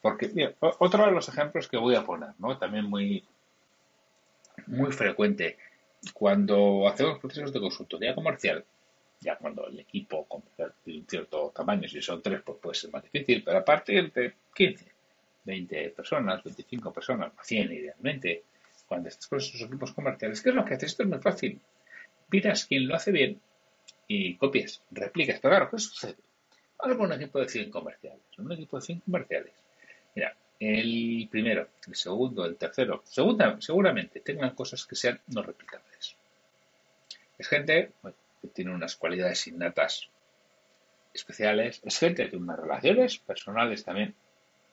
Porque 0.00 0.54
otro 0.60 1.06
de 1.06 1.12
los 1.12 1.28
ejemplos 1.28 1.68
que 1.68 1.76
voy 1.76 1.96
a 1.96 2.04
poner, 2.04 2.30
¿no? 2.38 2.56
también 2.58 2.84
muy, 2.84 3.24
muy 4.66 4.92
frecuente, 4.92 5.56
cuando 6.12 6.86
hacemos 6.86 7.18
procesos 7.18 7.52
de 7.52 7.60
consultoría 7.60 8.14
comercial, 8.14 8.64
ya 9.20 9.36
cuando 9.36 9.66
el 9.66 9.80
equipo 9.80 10.26
tiene 10.84 11.00
un 11.00 11.06
cierto 11.06 11.52
tamaño, 11.54 11.88
si 11.88 12.00
son 12.02 12.22
tres, 12.22 12.42
pues 12.42 12.58
puede 12.58 12.74
ser 12.74 12.90
más 12.90 13.02
difícil, 13.02 13.42
pero 13.44 13.58
a 13.58 13.64
partir 13.64 14.12
de 14.12 14.34
15, 14.54 14.84
20 15.44 15.90
personas, 15.90 16.42
25 16.42 16.92
personas, 16.92 17.32
100 17.42 17.72
idealmente, 17.72 18.44
cuando 18.86 19.08
estás 19.08 19.26
con 19.26 19.38
esos 19.38 19.60
equipos 19.60 19.92
comerciales, 19.92 20.40
¿qué 20.42 20.50
es 20.50 20.54
lo 20.54 20.64
que 20.64 20.74
haces? 20.74 20.90
Esto 20.90 21.02
es 21.02 21.08
muy 21.08 21.18
fácil. 21.18 21.60
Miras 22.30 22.66
quién 22.66 22.86
lo 22.86 22.94
hace 22.94 23.12
bien 23.12 23.40
y 24.08 24.36
copias, 24.36 24.82
replicas. 24.90 25.40
Pero 25.40 25.52
claro, 25.52 25.70
¿qué 25.70 25.78
sucede? 25.78 26.16
Ahora 26.78 26.96
con 26.96 27.06
un 27.06 27.12
equipo 27.12 27.40
de 27.40 27.48
100 27.48 27.70
comerciales. 27.70 28.20
Un 28.38 28.52
equipo 28.52 28.76
de 28.76 28.82
100 28.82 29.00
comerciales. 29.00 29.52
Mira, 30.14 30.36
el 30.60 31.28
primero, 31.30 31.68
el 31.86 31.94
segundo, 31.94 32.44
el 32.44 32.56
tercero, 32.56 33.02
segunda, 33.04 33.60
seguramente 33.60 34.20
tengan 34.20 34.54
cosas 34.54 34.86
que 34.86 34.96
sean 34.96 35.20
no 35.28 35.42
replicables. 35.42 36.16
Es 37.38 37.48
gente 37.48 37.92
que 38.40 38.48
tiene 38.48 38.74
unas 38.74 38.96
cualidades 38.96 39.46
innatas 39.46 40.08
especiales, 41.14 41.80
es 41.84 41.98
gente 41.98 42.28
que 42.28 42.36
unas 42.36 42.58
relaciones 42.58 43.18
personales 43.18 43.84
también 43.84 44.14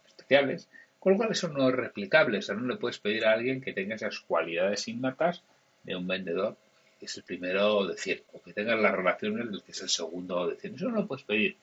especiales, 0.06 0.68
con 1.00 1.14
lo 1.14 1.18
cual 1.18 1.32
eso 1.32 1.48
no 1.48 1.70
es 1.70 1.76
replicable. 1.76 2.38
O 2.38 2.42
sea, 2.42 2.56
no 2.56 2.68
le 2.68 2.78
puedes 2.78 3.00
pedir 3.00 3.26
a 3.26 3.34
alguien 3.34 3.62
que 3.62 3.74
tenga 3.74 3.96
esas 3.96 4.20
cualidades 4.20 4.88
innatas 4.88 5.42
de 5.84 5.96
un 5.96 6.08
vendedor 6.08 6.56
que 7.00 7.08
es 7.08 7.18
el 7.18 7.24
primero 7.24 7.86
de 7.88 7.98
100, 7.98 8.24
o 8.34 8.42
que 8.42 8.54
tenga 8.54 8.76
las 8.76 8.94
relaciones 8.94 9.52
del 9.52 9.62
que 9.64 9.72
es 9.72 9.82
el 9.82 9.90
segundo 9.90 10.48
de 10.48 10.56
100. 10.56 10.76
Eso 10.76 10.90
no 10.90 11.02
lo 11.02 11.08
puedes 11.08 11.26
pedir. 11.26 11.58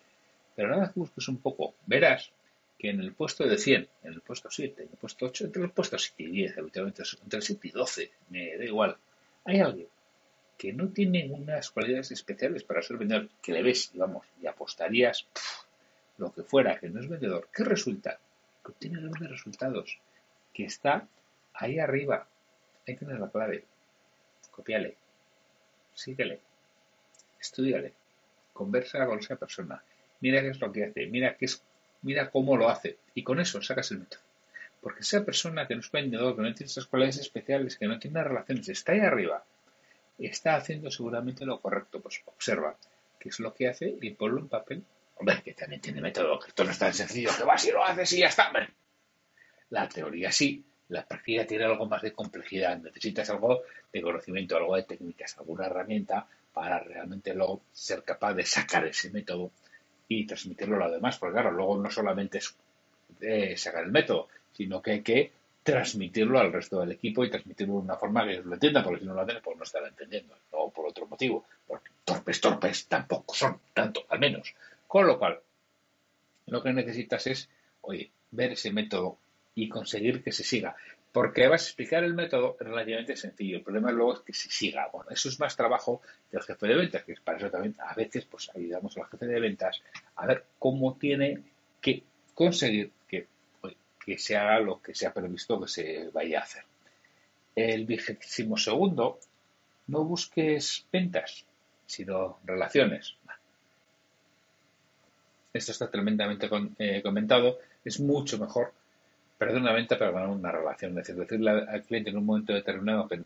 Pero 0.55 0.69
nada 0.69 0.93
que 0.93 1.01
busques 1.01 1.29
un 1.29 1.39
poco, 1.39 1.75
verás 1.87 2.31
que 2.79 2.91
en 2.91 3.01
el 3.01 3.13
puesto 3.13 3.47
de 3.47 3.57
100, 3.57 3.89
en 4.05 4.13
el 4.13 4.21
puesto 4.21 4.51
7, 4.51 4.83
en 4.83 4.89
el 4.91 4.97
puesto 4.97 5.27
8, 5.27 5.47
entre 5.47 5.63
los 5.63 5.73
puestos 5.73 6.13
7 6.17 6.23
y 6.23 6.33
10, 6.33 6.59
habitualmente 6.59 7.03
entre 7.23 7.39
el 7.39 7.43
7 7.43 7.69
y 7.69 7.71
12, 7.71 8.11
me 8.31 8.57
da 8.57 8.65
igual, 8.65 8.97
hay 9.45 9.61
alguien 9.61 9.87
que 10.61 10.75
no 10.75 10.89
tiene 10.91 11.27
unas 11.31 11.71
cualidades 11.71 12.11
especiales 12.11 12.65
para 12.65 12.83
ser 12.83 12.99
vendedor, 12.99 13.31
que 13.41 13.55
le 13.55 13.63
ves, 13.63 13.93
digamos, 13.95 14.27
y 14.43 14.47
apostarías 14.47 15.27
lo 16.19 16.31
que 16.35 16.43
fuera, 16.43 16.79
que 16.79 16.91
no 16.91 17.01
es 17.01 17.09
vendedor, 17.09 17.49
¿qué 17.51 17.65
resulta? 17.65 18.19
que 18.63 18.73
obtiene 18.73 19.01
grandes 19.01 19.31
resultados, 19.31 19.99
que 20.53 20.65
está 20.65 21.09
ahí 21.55 21.79
arriba. 21.79 22.27
Ahí 22.87 22.95
tienes 22.95 23.19
la 23.19 23.31
clave. 23.31 23.65
Copiale, 24.51 24.97
síguele, 25.95 26.41
estudiale, 27.41 27.95
conversa 28.53 29.07
con 29.07 29.21
esa 29.21 29.37
persona, 29.37 29.83
mira 30.21 30.43
qué 30.43 30.49
es 30.49 30.61
lo 30.61 30.71
que 30.71 30.85
hace, 30.85 31.07
mira 31.07 31.39
qué 31.39 31.47
es, 31.47 31.63
mira 32.03 32.31
cómo 32.31 32.59
lo 32.59 32.69
hace, 32.69 32.99
y 33.15 33.23
con 33.23 33.41
eso 33.41 33.63
sacas 33.63 33.93
el 33.93 34.01
método. 34.01 34.21
Porque 34.83 35.01
esa 35.01 35.25
persona 35.25 35.67
que 35.67 35.75
no 35.75 35.81
es 35.81 35.91
vendedor, 35.91 36.37
que 36.37 36.43
no 36.43 36.55
tiene 36.55 36.71
esas 36.71 36.85
cualidades 36.85 37.17
especiales, 37.17 37.79
que 37.79 37.87
no 37.87 37.99
tiene 37.99 38.23
relaciones, 38.23 38.69
está 38.69 38.93
ahí 38.93 39.01
arriba, 39.01 39.43
está 40.27 40.57
haciendo 40.57 40.91
seguramente 40.91 41.45
lo 41.45 41.61
correcto. 41.61 42.01
Pues 42.01 42.23
observa 42.27 42.77
qué 43.19 43.29
es 43.29 43.41
lo 43.41 43.55
que 43.55 43.69
hace 43.69 43.97
y 44.01 44.11
ponlo 44.11 44.41
en 44.41 44.49
papel 44.49 44.85
Hombre, 45.21 45.43
que 45.45 45.53
también 45.53 45.83
tiene 45.83 46.01
método, 46.01 46.41
que 46.41 46.49
esto 46.49 46.65
no 46.65 46.71
es 46.71 46.79
tan 46.79 46.95
sencillo, 46.95 47.29
que 47.37 47.45
vas 47.45 47.63
y 47.67 47.71
lo 47.71 47.85
haces 47.85 48.11
y 48.15 48.21
ya 48.21 48.29
está. 48.29 48.51
La 49.69 49.87
teoría 49.87 50.33
sí, 50.33 50.65
la 50.89 51.05
práctica 51.05 51.47
tiene 51.47 51.65
algo 51.65 51.85
más 51.87 52.01
de 52.01 52.13
complejidad. 52.13 52.79
Necesitas 52.79 53.29
algo 53.29 53.61
de 53.93 54.01
conocimiento, 54.01 54.57
algo 54.57 54.77
de 54.77 54.85
técnicas, 54.85 55.37
alguna 55.37 55.67
herramienta 55.67 56.27
para 56.55 56.79
realmente 56.79 57.35
luego 57.35 57.61
ser 57.71 58.03
capaz 58.03 58.33
de 58.33 58.47
sacar 58.47 58.87
ese 58.87 59.11
método 59.11 59.51
y 60.09 60.27
transmitirlo 60.27 60.77
a 60.77 60.87
los 60.87 60.93
demás. 60.93 61.19
Porque 61.19 61.35
claro, 61.35 61.51
luego 61.51 61.77
no 61.77 61.91
solamente 61.91 62.39
es 62.39 62.57
eh, 63.21 63.59
sacar 63.59 63.85
el 63.85 63.93
método, 63.93 64.29
sino 64.53 64.81
que 64.81 64.93
hay 64.93 65.03
que 65.03 65.33
transmitirlo 65.63 66.39
al 66.39 66.53
resto 66.53 66.81
del 66.81 66.93
equipo 66.93 67.25
y 67.25 67.31
transmitirlo 67.31 67.75
de 67.75 67.81
una 67.81 67.97
forma 67.97 68.27
que 68.27 68.43
lo 68.43 68.55
entienda, 68.55 68.83
porque 68.83 69.01
si 69.01 69.07
no 69.07 69.15
lo 69.15 69.21
hacen, 69.21 69.41
pues 69.43 69.57
no 69.57 69.65
estará 69.65 69.89
entendiendo, 69.89 70.35
o 70.53 70.71
por 70.71 70.87
otro 70.87 71.07
motivo, 71.07 71.45
porque 71.67 71.91
torpes, 72.05 72.41
torpes 72.41 72.87
tampoco 72.87 73.35
son, 73.35 73.61
tanto, 73.75 74.05
al 74.09 74.19
menos. 74.19 74.55
Con 74.87 75.07
lo 75.07 75.19
cual, 75.19 75.41
lo 76.47 76.63
que 76.63 76.73
necesitas 76.73 77.27
es, 77.27 77.49
oye, 77.83 78.11
ver 78.31 78.53
ese 78.53 78.73
método 78.73 79.19
y 79.55 79.69
conseguir 79.69 80.23
que 80.23 80.33
se 80.33 80.45
siga. 80.45 80.75
Porque 81.13 81.49
vas 81.49 81.63
a 81.63 81.67
explicar 81.67 82.05
el 82.05 82.15
método 82.15 82.57
relativamente 82.61 83.17
sencillo. 83.17 83.57
El 83.57 83.63
problema 83.63 83.91
luego 83.91 84.15
es 84.15 84.21
que 84.21 84.33
se 84.33 84.49
siga. 84.49 84.89
Bueno, 84.93 85.11
eso 85.11 85.29
es 85.29 85.41
más 85.41 85.57
trabajo 85.57 86.01
del 86.31 86.43
jefe 86.43 86.69
de 86.69 86.77
ventas, 86.77 87.05
que 87.05 87.15
para 87.23 87.39
eso 87.39 87.51
también 87.51 87.75
a 87.81 87.95
veces 87.95 88.25
pues 88.27 88.51
ayudamos 88.55 88.97
al 88.97 89.07
jefe 89.07 89.27
de 89.27 89.41
ventas 89.41 89.83
a 90.15 90.27
ver 90.27 90.45
cómo 90.59 90.97
tiene 90.97 91.43
que 91.81 92.05
conseguir 92.35 92.93
que, 93.09 93.27
que 94.05 94.19
se 94.19 94.37
haga 94.37 94.61
lo 94.61 94.81
que 94.81 94.95
se 94.95 95.07
ha 95.07 95.13
previsto 95.13 95.61
que 95.61 95.69
se 95.69 96.11
vaya 96.13 96.41
a 96.41 96.43
hacer. 96.43 96.65
El 97.55 97.85
vigésimo 97.85 98.57
segundo, 98.57 99.19
no 99.89 100.05
busques 100.05 100.87
ventas, 100.91 101.45
sino 101.87 102.39
relaciones 102.45 103.17
esto 105.53 105.73
está 105.73 105.91
tremendamente 105.91 106.49
eh, 106.79 107.03
comentado, 107.03 107.59
es 107.85 108.01
mucho 108.01 108.39
mejor 108.39 108.73
perder 109.37 109.61
una 109.61 109.73
venta 109.73 109.99
para 109.99 110.13
ganar 110.13 110.29
una 110.29 110.53
relación. 110.53 110.99
Es 110.99 111.07
decir, 111.07 111.17
decirle 111.17 111.51
al 111.51 111.83
cliente 111.83 112.11
en 112.11 112.19
un 112.19 112.27
momento 112.27 112.53
determinado 112.53 113.09
que 113.09 113.23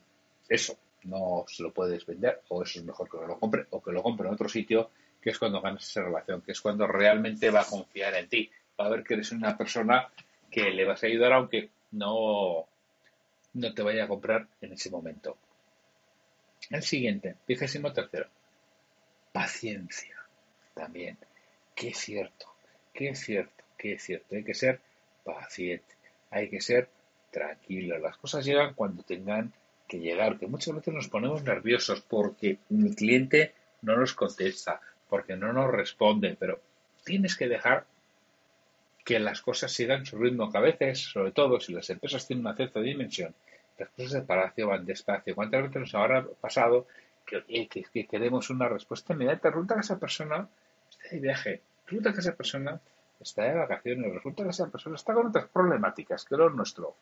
eso 0.49 0.77
no 1.05 1.45
se 1.49 1.63
lo 1.63 1.73
puedes 1.73 2.07
vender, 2.07 2.41
o 2.49 2.63
eso 2.63 2.79
es 2.79 2.85
mejor 2.85 3.11
que 3.11 3.19
no 3.19 3.27
lo 3.27 3.39
compre, 3.39 3.67
o 3.71 3.83
que 3.83 3.93
lo 3.93 4.03
compre 4.03 4.29
en 4.29 4.35
otro 4.35 4.49
sitio, 4.49 4.91
que 5.21 5.31
es 5.31 5.39
cuando 5.39 5.61
ganas 5.61 5.89
esa 5.89 6.03
relación, 6.03 6.41
que 6.41 6.53
es 6.53 6.61
cuando 6.61 6.87
realmente 6.87 7.51
va 7.51 7.61
a 7.61 7.67
confiar 7.67 8.15
en 8.15 8.29
ti, 8.29 8.51
va 8.79 8.87
a 8.87 8.91
ver 8.91 9.05
que 9.05 9.15
eres 9.15 9.33
una 9.33 9.57
persona 9.57 10.09
que 10.55 10.71
le 10.71 10.85
vas 10.85 11.03
a 11.03 11.09
ayudar 11.09 11.33
aunque 11.33 11.69
no, 11.91 12.65
no 13.55 13.75
te 13.75 13.83
vaya 13.83 14.05
a 14.05 14.09
comprar 14.09 14.47
en 14.61 14.73
ese 14.73 14.89
momento. 14.89 15.37
El 16.71 16.85
siguiente, 16.85 17.35
vigésimo 17.49 17.93
tercero, 17.93 18.29
paciencia 19.33 20.17
también 20.73 21.19
que 21.75 21.89
es 21.89 21.99
cierto, 21.99 22.47
que 22.93 23.09
es 23.09 23.19
cierto, 23.19 23.65
que 23.77 23.95
es 23.95 24.03
cierto. 24.05 24.37
Hay 24.37 24.45
que 24.45 24.55
ser 24.55 24.81
paciente, 25.25 25.93
hay 26.31 26.49
que 26.49 26.61
ser 26.61 26.89
tranquilo. 27.33 27.99
Las 27.99 28.17
cosas 28.17 28.45
llegan 28.45 28.75
cuando 28.75 29.03
tengan 29.03 29.53
que 29.89 29.99
llegar, 29.99 30.39
que 30.39 30.47
muchas 30.47 30.73
veces 30.77 30.95
nos 30.95 31.09
ponemos 31.09 31.43
nerviosos 31.43 32.01
porque 32.01 32.59
mi 32.69 32.95
cliente 32.95 33.55
no 33.83 33.97
nos 33.97 34.15
contesta, 34.15 34.81
porque 35.09 35.35
no 35.35 35.53
nos 35.53 35.69
responde, 35.73 36.37
pero 36.39 36.61
tienes 37.03 37.35
que 37.37 37.49
dejar 37.49 37.87
que 39.05 39.19
las 39.19 39.43
cosas 39.43 39.71
sigan 39.71 40.07
su 40.07 40.19
ritmo, 40.19 40.51
que 40.51 40.59
a 40.59 40.63
veces, 40.63 40.99
sobre 40.99 41.33
todo 41.33 41.61
si 41.61 41.73
las 41.73 41.89
empresas 41.91 42.27
tienen 42.27 42.47
una 42.47 42.57
cierta 42.57 42.81
dimensión, 42.81 43.35
las 43.79 43.91
cosas 43.91 44.13
de 44.13 44.23
palacio 44.23 44.69
van 44.69 44.87
despacio. 44.87 45.35
¿Cuántas 45.35 45.63
veces 45.63 45.77
nos 45.77 45.95
habrá 45.95 46.25
pasado 46.41 46.87
que, 47.27 47.69
que 47.69 48.07
queremos 48.07 48.51
una 48.51 48.69
respuesta 48.69 49.13
inmediata? 49.13 49.51
Resulta 49.51 49.75
que 49.75 49.81
esa 49.81 49.99
persona 49.99 50.49
de 51.11 51.21
viaje. 51.21 51.61
Resulta 51.87 52.13
que 52.13 52.21
esa 52.21 52.35
persona 52.35 52.81
está 53.21 53.45
de 53.45 53.55
vacaciones, 53.55 54.13
resulta 54.13 54.43
que 54.43 54.51
esa 54.51 54.71
persona 54.71 54.97
está 54.97 55.15
con 55.15 55.27
otras 55.27 55.49
problemáticas 55.49 56.25
que 56.25 56.37
lo 56.37 56.51
nuestro. 56.51 56.95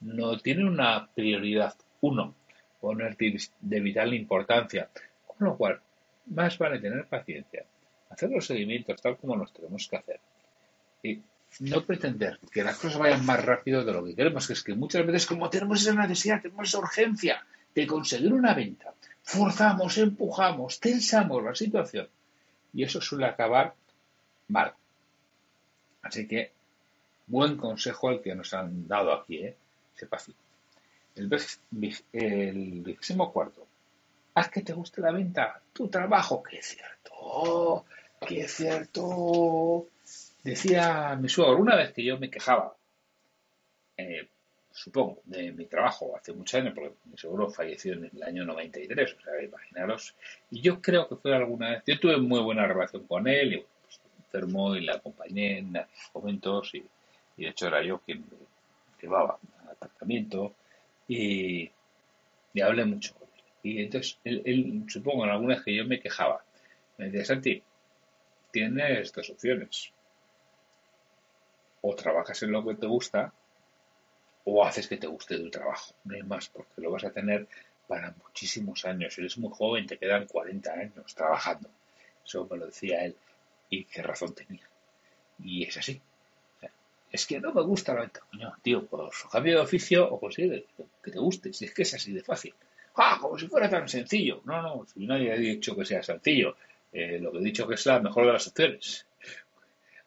No 0.00 0.38
tiene 0.38 0.64
una 0.64 1.08
prioridad, 1.14 1.74
uno, 2.00 2.34
poner 2.80 3.16
de 3.16 3.80
vital 3.80 4.14
importancia. 4.14 4.88
Con 5.26 5.48
lo 5.48 5.56
cual, 5.56 5.80
más 6.26 6.58
vale 6.58 6.78
tener 6.78 7.06
paciencia, 7.06 7.64
hacer 8.10 8.30
los 8.30 8.46
seguimientos 8.46 9.00
tal 9.00 9.16
como 9.16 9.36
los 9.36 9.52
tenemos 9.52 9.86
que 9.88 9.96
hacer. 9.96 10.20
Y 11.02 11.20
no 11.60 11.84
pretender 11.84 12.38
que 12.50 12.64
las 12.64 12.78
cosas 12.78 12.98
vayan 12.98 13.24
más 13.26 13.44
rápido 13.44 13.84
de 13.84 13.92
lo 13.92 14.04
que 14.04 14.14
queremos, 14.14 14.46
que 14.46 14.52
es 14.54 14.62
que 14.62 14.74
muchas 14.74 15.06
veces 15.06 15.26
como 15.26 15.50
tenemos 15.50 15.82
esa 15.82 15.94
necesidad, 15.94 16.40
tenemos 16.40 16.68
esa 16.68 16.78
urgencia 16.78 17.44
de 17.74 17.86
conseguir 17.86 18.32
una 18.32 18.54
venta, 18.54 18.92
forzamos, 19.22 19.98
empujamos, 19.98 20.80
tensamos 20.80 21.42
la 21.42 21.54
situación 21.54 22.08
y 22.72 22.84
eso 22.84 23.00
suele 23.00 23.26
acabar 23.26 23.74
mal. 24.48 24.74
Así 26.02 26.26
que, 26.26 26.52
buen 27.26 27.56
consejo 27.56 28.10
el 28.10 28.20
que 28.20 28.34
nos 28.34 28.52
han 28.54 28.88
dado 28.88 29.12
aquí, 29.12 29.38
¿eh? 29.38 29.56
Sepa 29.94 30.16
así. 30.16 30.34
El, 31.14 31.28
vigésimo 32.82 33.32
cuarto. 33.32 33.66
Haz 34.34 34.48
que 34.48 34.62
te 34.62 34.72
guste 34.72 35.00
la 35.02 35.12
venta, 35.12 35.60
tu 35.72 35.88
trabajo, 35.88 36.42
que 36.42 36.58
es 36.58 36.66
cierto, 36.66 37.84
que 38.26 38.40
es 38.42 38.54
cierto. 38.54 39.86
Decía 40.42 41.16
mi 41.20 41.28
suegro, 41.28 41.58
una 41.58 41.76
vez 41.76 41.92
que 41.92 42.04
yo 42.04 42.18
me 42.18 42.30
quejaba, 42.30 42.74
eh, 43.96 44.28
supongo, 44.72 45.20
de 45.24 45.52
mi 45.52 45.66
trabajo 45.66 46.16
hace 46.16 46.32
muchos 46.32 46.60
años, 46.60 46.74
porque 46.74 46.94
mi 47.04 47.16
seguro 47.16 47.48
falleció 47.50 47.92
en 47.92 48.10
el 48.12 48.22
año 48.22 48.44
93, 48.44 49.16
o 49.18 49.22
sea, 49.22 49.42
imaginaros. 49.42 50.14
Y 50.50 50.60
yo 50.60 50.80
creo 50.80 51.08
que 51.08 51.16
fue 51.16 51.34
alguna 51.34 51.70
vez, 51.70 51.82
yo 51.86 52.00
tuve 52.00 52.16
muy 52.16 52.40
buena 52.40 52.66
relación 52.66 53.06
con 53.06 53.28
él, 53.28 53.54
y 53.54 53.64
pues, 53.82 54.00
enfermó 54.18 54.74
y 54.74 54.80
le 54.80 54.92
acompañé 54.92 55.58
en 55.58 55.72
momentos 56.14 56.74
y, 56.74 56.84
y 57.36 57.44
de 57.44 57.50
hecho 57.50 57.68
era 57.68 57.82
yo 57.82 57.98
quien 57.98 58.24
llevaba 59.00 59.38
al 59.68 59.76
tratamiento 59.76 60.54
y, 61.08 61.70
y 62.54 62.60
hablé 62.60 62.84
mucho 62.84 63.14
con 63.14 63.28
él. 63.28 63.44
Y 63.62 63.82
entonces 63.82 64.18
él, 64.24 64.84
supongo 64.88 65.24
en 65.24 65.30
algunas 65.30 65.62
que 65.62 65.74
yo 65.74 65.84
me 65.86 66.00
quejaba, 66.00 66.44
me 66.98 67.06
decía, 67.06 67.24
Santi, 67.24 67.62
tienes 68.50 69.12
dos 69.12 69.30
opciones. 69.30 69.92
O 71.82 71.94
trabajas 71.94 72.42
en 72.42 72.52
lo 72.52 72.64
que 72.64 72.74
te 72.74 72.86
gusta 72.86 73.32
o 74.44 74.64
haces 74.64 74.88
que 74.88 74.96
te 74.96 75.06
guste 75.06 75.38
tu 75.38 75.50
trabajo. 75.50 75.94
No 76.04 76.14
hay 76.14 76.22
más, 76.22 76.48
porque 76.48 76.80
lo 76.80 76.90
vas 76.90 77.04
a 77.04 77.10
tener 77.10 77.46
para 77.86 78.14
muchísimos 78.22 78.84
años. 78.84 79.16
Eres 79.18 79.38
muy 79.38 79.50
joven, 79.52 79.86
te 79.86 79.98
quedan 79.98 80.26
40 80.26 80.72
años 80.72 81.14
trabajando. 81.14 81.68
Eso 82.24 82.46
me 82.50 82.56
lo 82.56 82.66
decía 82.66 83.04
él. 83.04 83.16
Y 83.70 83.84
qué 83.84 84.02
razón 84.02 84.34
tenía. 84.34 84.68
Y 85.42 85.64
es 85.64 85.76
así. 85.76 86.00
es 87.10 87.26
que 87.26 87.40
no 87.40 87.52
me 87.52 87.62
gusta 87.62 87.94
la 87.94 88.02
venta. 88.02 88.20
Coño, 88.30 88.54
tío, 88.62 88.86
pues 88.86 89.24
cambio 89.30 89.56
de 89.56 89.60
oficio 89.60 90.10
o 90.10 90.18
consigue 90.18 90.66
que 91.02 91.10
te 91.10 91.18
guste. 91.18 91.52
Si 91.52 91.66
es 91.66 91.74
que 91.74 91.82
es 91.82 91.94
así 91.94 92.12
de 92.12 92.22
fácil. 92.22 92.54
¡Ah! 92.96 93.18
Como 93.20 93.38
si 93.38 93.48
fuera 93.48 93.68
tan 93.68 93.88
sencillo. 93.88 94.40
No, 94.44 94.62
no, 94.62 94.86
si 94.86 95.06
nadie 95.06 95.32
ha 95.32 95.36
dicho 95.36 95.76
que 95.76 95.84
sea 95.84 96.02
sencillo. 96.02 96.56
Eh, 96.92 97.18
lo 97.20 97.32
que 97.32 97.38
he 97.38 97.42
dicho 97.42 97.66
que 97.66 97.74
es 97.74 97.86
la 97.86 98.00
mejor 98.00 98.26
de 98.26 98.32
las 98.32 98.46
opciones. 98.46 99.06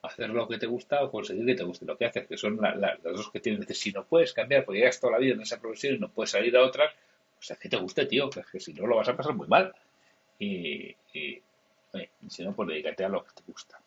Hacer 0.06 0.30
lo 0.30 0.48
que 0.48 0.58
te 0.58 0.68
gusta 0.68 1.04
o 1.04 1.12
conseguir 1.12 1.46
que 1.46 1.56
te 1.56 1.64
guste 1.64 1.86
lo 1.86 1.98
que 1.98 2.06
haces, 2.06 2.28
que 2.28 2.38
son 2.38 2.60
las 2.62 3.02
dos 3.02 3.32
que 3.32 3.40
tienes. 3.40 3.66
Si 3.78 3.92
no 3.92 4.06
puedes 4.06 4.34
cambiar, 4.34 4.66
porque 4.66 4.82
ya 4.82 4.90
toda 4.92 5.14
la 5.14 5.20
vida 5.20 5.34
en 5.34 5.42
esa 5.42 5.60
profesión 5.60 5.96
y 5.96 6.00
no 6.00 6.10
puedes 6.10 6.32
salir 6.32 6.56
a 6.56 6.64
otras, 6.64 6.94
pues 7.36 7.52
es 7.52 7.58
que 7.58 7.70
te 7.70 7.78
guste, 7.78 8.06
tío, 8.06 8.30
que, 8.30 8.42
que 8.52 8.60
si 8.60 8.74
no 8.74 8.88
lo 8.88 8.98
vas 8.98 9.10
a 9.10 9.18
pasar 9.18 9.34
muy 9.34 9.48
mal. 9.48 9.74
Y, 10.40 10.96
si 12.28 12.44
no, 12.44 12.54
pues 12.54 12.70
dedícate 12.70 13.06
a 13.06 13.10
lo 13.10 13.24
que 13.24 13.32
te 13.34 13.44
gusta. 13.48 13.80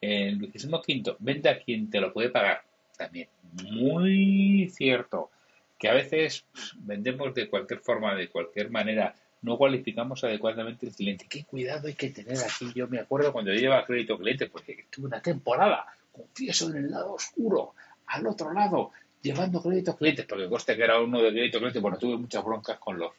El 0.00 0.36
vigésimo 0.36 0.82
quinto, 0.82 1.16
vende 1.18 1.48
a 1.48 1.58
quien 1.58 1.88
te 1.90 2.00
lo 2.00 2.12
puede 2.12 2.28
pagar. 2.28 2.62
También 2.96 3.28
muy 3.64 4.68
cierto 4.70 5.30
que 5.78 5.88
a 5.88 5.94
veces 5.94 6.44
vendemos 6.76 7.34
de 7.34 7.48
cualquier 7.48 7.80
forma, 7.80 8.14
de 8.14 8.28
cualquier 8.28 8.70
manera, 8.70 9.14
no 9.42 9.56
cualificamos 9.56 10.24
adecuadamente 10.24 10.86
el 10.86 10.94
cliente. 10.94 11.26
¿Qué 11.28 11.44
cuidado 11.44 11.88
hay 11.88 11.94
que 11.94 12.10
tener 12.10 12.38
aquí? 12.38 12.72
Yo 12.74 12.88
me 12.88 12.98
acuerdo 12.98 13.32
cuando 13.32 13.52
yo 13.52 13.60
llevaba 13.60 13.84
crédito 13.84 14.18
cliente, 14.18 14.48
porque 14.48 14.86
tuve 14.90 15.06
una 15.06 15.20
temporada, 15.20 15.86
confieso, 16.12 16.70
en 16.70 16.76
el 16.76 16.90
lado 16.90 17.14
oscuro, 17.14 17.74
al 18.06 18.26
otro 18.26 18.52
lado, 18.52 18.92
llevando 19.22 19.62
créditos 19.62 19.96
clientes, 19.96 20.26
porque 20.26 20.48
coste 20.48 20.76
que 20.76 20.84
era 20.84 21.00
uno 21.00 21.20
de 21.20 21.30
crédito 21.30 21.58
cliente, 21.58 21.80
bueno, 21.80 21.98
tuve 21.98 22.16
muchas 22.16 22.44
broncas 22.44 22.78
con 22.78 22.98
los 22.98 23.12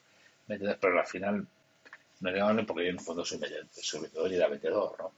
vendedores, 0.48 0.80
pero 0.82 1.00
al 1.00 1.06
final 1.06 1.48
me 2.20 2.32
negaban 2.32 2.66
porque 2.66 2.84
yo 2.84 2.90
en 2.90 2.96
el 2.96 3.02
fondo 3.02 3.24
soy, 3.24 3.40
vendedor 3.40 4.32
y 4.32 4.36
era 4.36 4.48
vendedor, 4.48 4.96
¿no? 5.00 5.12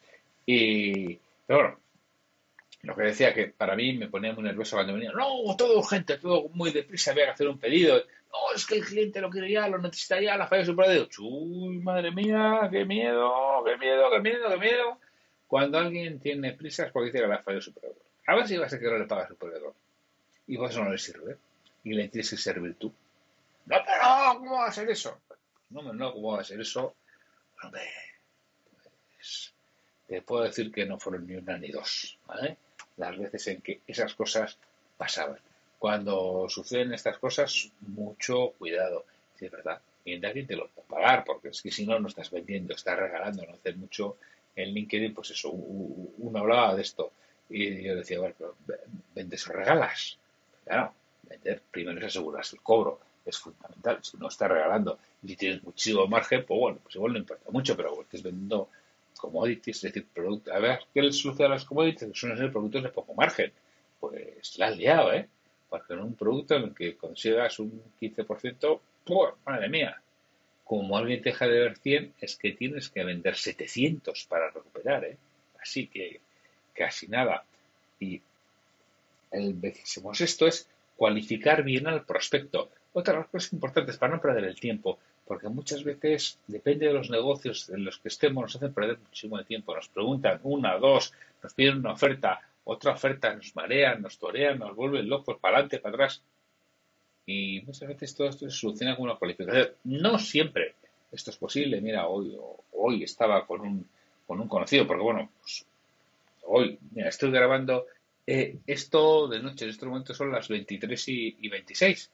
Y, 0.45 1.19
pero 1.45 1.59
bueno, 1.59 1.79
lo 2.81 2.95
que 2.95 3.03
decía 3.03 3.33
que 3.33 3.47
para 3.47 3.75
mí 3.75 3.93
me 3.93 4.07
ponía 4.07 4.33
muy 4.33 4.43
nervioso 4.43 4.77
cuando 4.77 4.93
venía, 4.93 5.11
no, 5.11 5.55
todo 5.57 5.79
urgente, 5.79 6.17
todo 6.17 6.49
muy 6.49 6.71
deprisa, 6.71 7.11
había 7.11 7.25
que 7.25 7.31
hacer 7.31 7.47
un 7.47 7.59
pedido. 7.59 7.97
No, 7.97 8.55
es 8.55 8.65
que 8.65 8.75
el 8.75 8.85
cliente 8.85 9.21
lo 9.21 9.29
quiere 9.29 9.51
ya, 9.51 9.67
lo 9.67 9.79
necesita 9.79 10.21
ya, 10.21 10.37
la 10.37 10.47
falla 10.47 10.65
su 10.65 10.75
pedido. 10.75 11.07
Uy, 11.19 11.79
madre 11.79 12.11
mía, 12.11 12.69
qué 12.71 12.85
miedo, 12.85 13.63
qué 13.65 13.77
miedo, 13.77 14.09
qué 14.11 14.19
miedo, 14.19 14.49
qué 14.49 14.57
miedo. 14.57 14.97
Cuando 15.47 15.79
alguien 15.79 16.19
tiene 16.19 16.53
prisa 16.53 16.85
es 16.85 16.91
porque 16.91 17.07
dice 17.07 17.21
que 17.21 17.27
la 17.27 17.43
falla 17.43 17.59
su 17.59 17.73
proveedor. 17.73 18.01
A 18.27 18.35
ver 18.35 18.47
si 18.47 18.57
vas 18.57 18.71
a 18.71 18.79
querer 18.79 18.99
le 18.99 19.07
paga 19.07 19.23
a 19.23 19.27
su 19.27 19.35
proveedor. 19.35 19.73
Y 20.47 20.63
eso 20.63 20.83
no 20.83 20.91
le 20.91 20.97
sirve. 20.97 21.37
Y 21.83 21.93
le 21.93 22.07
tienes 22.07 22.29
que 22.29 22.37
servir 22.37 22.75
tú. 22.75 22.93
No, 23.65 23.77
pero 23.85 24.39
¿cómo 24.39 24.55
va 24.57 24.67
a 24.67 24.71
ser 24.71 24.89
eso? 24.89 25.19
No, 25.71 25.81
no, 25.93 26.13
¿cómo 26.13 26.33
va 26.33 26.41
a 26.41 26.43
ser 26.43 26.61
eso? 26.61 26.95
Hombre, 27.63 27.81
pues 29.15 29.53
te 30.07 30.21
puedo 30.21 30.43
decir 30.43 30.71
que 30.71 30.85
no 30.85 30.99
fueron 30.99 31.27
ni 31.27 31.35
una 31.35 31.57
ni 31.57 31.71
dos, 31.71 32.17
¿vale? 32.25 32.57
Las 32.99 33.17
veces 33.17 33.47
en 33.47 33.61
que 33.61 33.79
esas 33.87 34.13
cosas 34.13 34.57
pasaban. 34.97 35.39
Cuando 35.79 36.45
suceden 36.49 36.93
estas 36.93 37.17
cosas, 37.17 37.71
mucho 37.81 38.51
cuidado. 38.59 39.05
Si 39.37 39.45
es 39.45 39.51
verdad, 39.51 39.81
mientras 40.05 40.31
alguien 40.31 40.47
te 40.47 40.55
lo 40.57 40.65
a 40.65 40.81
pagar, 40.87 41.23
porque 41.23 41.49
es 41.49 41.61
que 41.61 41.71
si 41.71 41.85
no, 41.85 41.97
no 41.99 42.09
estás 42.09 42.29
vendiendo, 42.29 42.75
estás 42.75 42.99
regalando. 42.99 43.45
No 43.45 43.53
hace 43.53 43.73
mucho 43.73 44.17
en 44.55 44.73
LinkedIn, 44.73 45.13
pues 45.13 45.31
eso, 45.31 45.49
uno 45.51 46.39
hablaba 46.39 46.75
de 46.75 46.81
esto. 46.81 47.11
Y 47.49 47.81
yo 47.81 47.95
decía, 47.95 48.19
bueno, 48.19 48.35
pero 48.37 48.55
vendes 49.15 49.47
o 49.47 49.53
regalas. 49.53 50.17
Claro, 50.65 50.93
vender 51.23 51.61
primero 51.71 51.97
es 51.99 52.05
asegurarse 52.07 52.57
el 52.57 52.61
cobro. 52.61 52.99
Es 53.25 53.37
fundamental. 53.37 53.99
Si 54.01 54.17
no 54.17 54.27
estás 54.27 54.49
regalando 54.49 54.99
y 55.23 55.35
tienes 55.37 55.63
muchísimo 55.63 56.05
margen, 56.07 56.45
pues 56.45 56.59
bueno, 56.59 56.79
pues 56.83 56.95
igual 56.95 57.13
no 57.13 57.19
importa 57.19 57.49
mucho, 57.51 57.77
pero 57.77 58.01
estás 58.01 58.21
vendiendo 58.21 58.69
commodities, 59.19 59.77
es 59.77 59.93
decir, 59.93 60.07
productos. 60.13 60.53
A 60.53 60.59
ver, 60.59 60.79
¿qué 60.93 61.01
le 61.01 61.11
sucede 61.11 61.45
a 61.45 61.49
los 61.49 61.65
commodities? 61.65 62.09
Suelen 62.13 62.37
ser 62.37 62.51
productos 62.51 62.83
de 62.83 62.89
poco 62.89 63.13
margen. 63.13 63.51
Pues 63.99 64.57
la 64.57 64.67
has 64.67 64.77
liado, 64.77 65.13
¿eh? 65.13 65.27
Porque 65.69 65.93
en 65.93 65.99
un 65.99 66.15
producto 66.15 66.55
en 66.55 66.63
el 66.63 66.73
que 66.73 66.95
consigas 66.95 67.59
un 67.59 67.83
15%, 68.01 68.79
¡pues, 69.05 69.33
madre 69.45 69.69
mía! 69.69 70.01
Como 70.63 70.97
alguien 70.97 71.21
te 71.21 71.29
deja 71.29 71.47
de 71.47 71.59
ver 71.59 71.77
100, 71.77 72.13
es 72.21 72.35
que 72.35 72.53
tienes 72.53 72.89
que 72.89 73.03
vender 73.03 73.35
700 73.35 74.25
para 74.25 74.49
recuperar, 74.49 75.03
¿eh? 75.05 75.17
Así 75.61 75.87
que 75.87 76.21
casi 76.73 77.07
nada. 77.07 77.43
Y 77.99 78.21
el 79.31 79.53
vigésimo 79.53 80.13
esto 80.13 80.47
es 80.47 80.67
cualificar 80.95 81.63
bien 81.63 81.87
al 81.87 82.05
prospecto. 82.05 82.69
Otra 82.93 83.13
de 83.13 83.19
las 83.19 83.29
cosas 83.29 83.53
importantes 83.53 83.97
para 83.97 84.15
no 84.15 84.21
perder 84.21 84.45
el 84.45 84.59
tiempo 84.59 84.99
porque 85.29 85.47
muchas 85.47 85.83
veces 85.83 86.39
depende 86.47 86.87
de 86.87 86.93
los 86.93 87.11
negocios 87.11 87.69
en 87.69 87.85
los 87.85 87.99
que 87.99 88.07
estemos, 88.07 88.41
nos 88.41 88.55
hacen 88.55 88.73
perder 88.73 88.97
muchísimo 88.97 89.37
de 89.37 89.43
tiempo. 89.43 89.75
Nos 89.75 89.87
preguntan 89.87 90.39
una, 90.41 90.75
dos, 90.79 91.13
nos 91.43 91.53
piden 91.53 91.77
una 91.77 91.93
oferta, 91.93 92.41
otra 92.63 92.93
oferta, 92.93 93.35
nos 93.35 93.55
marean, 93.55 94.01
nos 94.01 94.17
torean, 94.17 94.57
nos 94.57 94.75
vuelven 94.75 95.07
locos 95.07 95.37
para 95.39 95.57
adelante, 95.57 95.77
para 95.77 95.93
atrás. 95.93 96.23
Y 97.27 97.61
muchas 97.61 97.87
veces 97.89 98.15
todo 98.15 98.27
esto 98.27 98.49
se 98.49 98.57
soluciona 98.57 98.95
con 98.95 99.05
una 99.05 99.17
cualificación. 99.17 99.67
No 99.83 100.17
siempre 100.17 100.73
esto 101.11 101.29
es 101.29 101.37
posible. 101.37 101.79
Mira, 101.79 102.07
hoy, 102.07 102.35
hoy 102.71 103.03
estaba 103.03 103.45
con 103.45 103.61
un, 103.61 103.87
con 104.25 104.41
un 104.41 104.47
conocido, 104.47 104.87
porque 104.87 105.03
bueno, 105.03 105.29
pues, 105.39 105.63
hoy, 106.45 106.79
mira, 106.89 107.09
estoy 107.09 107.29
grabando 107.29 107.85
eh, 108.25 108.57
esto 108.65 109.27
de 109.27 109.43
noche, 109.43 109.65
en 109.65 109.69
este 109.69 109.85
momento 109.85 110.15
son 110.15 110.31
las 110.31 110.47
23 110.47 111.07
y, 111.09 111.37
y 111.39 111.49
26, 111.49 112.09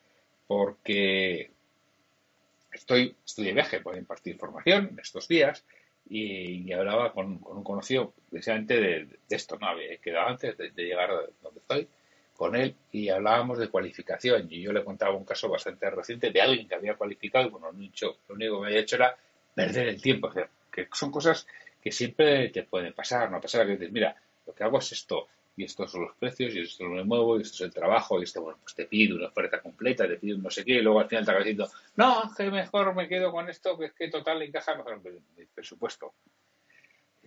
porque 0.47 1.54
estoy, 2.75 3.15
estoy 3.25 3.45
de 3.45 3.53
viaje 3.53 3.81
para 3.81 3.97
impartir 3.97 4.37
formación 4.37 4.89
en 4.91 4.99
estos 4.99 5.27
días 5.27 5.63
y, 6.07 6.71
hablaba 6.71 7.13
con, 7.13 7.41
un 7.43 7.63
conocido 7.63 8.13
precisamente 8.29 8.79
de, 8.79 9.07
esto, 9.29 9.57
¿no? 9.59 9.67
Había 9.67 9.97
quedado 9.97 10.27
antes 10.27 10.57
de, 10.57 10.71
llegar 10.75 11.09
a 11.11 11.21
donde 11.41 11.59
estoy 11.59 11.87
con 12.35 12.55
él 12.55 12.75
y 12.91 13.09
hablábamos 13.09 13.57
de 13.57 13.69
cualificación 13.69 14.47
y 14.49 14.61
yo 14.61 14.73
le 14.73 14.83
contaba 14.83 15.15
un 15.15 15.23
caso 15.23 15.49
bastante 15.49 15.89
reciente 15.89 16.31
de 16.31 16.41
alguien 16.41 16.67
que 16.67 16.75
había 16.75 16.95
cualificado 16.95 17.49
bueno, 17.49 17.71
lo 17.71 18.35
único 18.35 18.61
que 18.61 18.67
había 18.67 18.79
hecho 18.79 18.97
era 18.97 19.17
perder 19.55 19.87
el 19.87 20.01
tiempo, 20.01 20.29
que 20.71 20.87
son 20.91 21.11
cosas 21.11 21.47
que 21.81 21.91
siempre 21.91 22.49
te 22.49 22.63
pueden 22.63 22.93
pasar, 22.93 23.31
no 23.31 23.39
pasar 23.39 23.65
que 23.65 23.73
dices, 23.73 23.91
mira, 23.91 24.15
lo 24.45 24.53
que 24.53 24.63
hago 24.63 24.79
es 24.79 24.91
esto, 24.91 25.27
y 25.57 25.63
estos 25.63 25.91
son 25.91 26.01
los 26.01 26.15
precios, 26.15 26.53
y 26.53 26.61
esto 26.61 26.85
lo 26.85 27.03
muevo, 27.05 27.37
y 27.37 27.43
esto 27.43 27.55
es 27.55 27.61
el 27.61 27.73
trabajo, 27.73 28.19
y 28.19 28.23
esto, 28.23 28.41
bueno, 28.41 28.59
pues 28.61 28.75
te 28.75 28.85
pido 28.85 29.15
una 29.15 29.27
oferta 29.27 29.61
completa, 29.61 30.07
te 30.07 30.17
pido 30.17 30.37
no 30.37 30.49
sé 30.49 30.65
qué, 30.65 30.73
y 30.73 30.81
luego 30.81 30.99
al 30.99 31.07
final 31.07 31.23
te 31.23 31.31
acabas 31.31 31.45
diciendo, 31.45 31.71
no, 31.95 32.33
que 32.35 32.51
mejor 32.51 32.93
me 32.93 33.07
quedo 33.07 33.31
con 33.31 33.49
esto, 33.49 33.77
que 33.77 33.85
es 33.85 33.93
que 33.93 34.09
total 34.09 34.41
encaja 34.41 34.75
mejor 34.75 35.01
en 35.05 35.23
mi 35.37 35.45
presupuesto. 35.45 36.13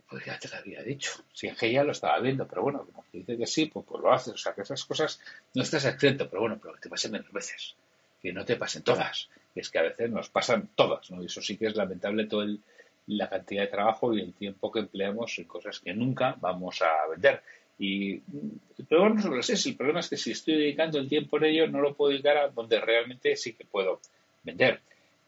Pues 0.09 0.25
ya 0.25 0.38
te 0.38 0.49
lo 0.49 0.57
había 0.57 0.83
dicho, 0.83 1.23
si 1.33 1.49
es 1.49 1.59
que 1.59 1.71
ya 1.71 1.85
lo 1.85 1.93
estaba 1.93 2.19
viendo, 2.21 2.47
pero 2.47 2.62
bueno, 2.62 2.87
como 2.87 3.05
dice 3.12 3.37
que 3.37 3.47
sí, 3.47 3.67
pues, 3.67 3.85
pues, 3.87 4.03
lo 4.03 4.12
haces, 4.12 4.35
o 4.35 4.38
sea, 4.38 4.55
que 4.55 4.62
esas 4.62 4.85
cosas 4.85 5.21
no 5.55 5.62
estás 5.62 5.85
exento, 5.85 6.29
pero 6.29 6.41
bueno, 6.43 6.59
pero 6.61 6.75
que 6.75 6.81
te 6.81 6.88
pasen 6.88 7.12
menos 7.12 7.31
veces, 7.31 7.77
que 8.21 8.33
no 8.33 8.45
te 8.45 8.57
pasen 8.57 8.83
todas, 8.83 9.29
es 9.55 9.69
que 9.69 9.79
a 9.79 9.83
veces 9.83 10.11
nos 10.11 10.31
pasan 10.31 10.71
todas, 10.75 11.11
¿no? 11.11 11.23
Y 11.23 11.27
eso 11.27 11.43
sí 11.43 11.59
que 11.59 11.67
es 11.67 11.77
lamentable 11.77 12.27
todo 12.27 12.43
el, 12.43 12.61
la 13.09 13.29
cantidad 13.29 13.62
de 13.62 13.69
trabajo 13.69 14.14
y 14.14 14.21
el 14.21 14.35
tiempo 14.35 14.71
que 14.71 14.81
empleamos 14.81 15.38
en 15.38 15.45
cosas 15.45 15.81
que 15.81 15.95
nunca 15.95 16.37
vamos 16.41 16.83
a 16.83 17.09
vender. 17.11 17.43
Y 17.79 18.14
el 18.14 18.87
problema 18.88 19.14
no 19.14 19.23
solo 19.23 19.41
es 19.41 19.51
ese, 19.51 19.71
el 19.71 19.77
problema 19.77 20.01
es 20.01 20.09
que 20.09 20.17
si 20.17 20.33
estoy 20.33 20.55
dedicando 20.55 20.99
el 20.99 21.09
tiempo 21.09 21.37
en 21.38 21.45
ello, 21.45 21.69
no 21.69 21.81
lo 21.81 21.95
puedo 21.95 22.11
dedicar 22.11 22.37
a 22.37 22.49
donde 22.49 22.81
realmente 22.81 23.37
sí 23.37 23.53
que 23.53 23.64
puedo 23.64 24.01
vender. 24.43 24.81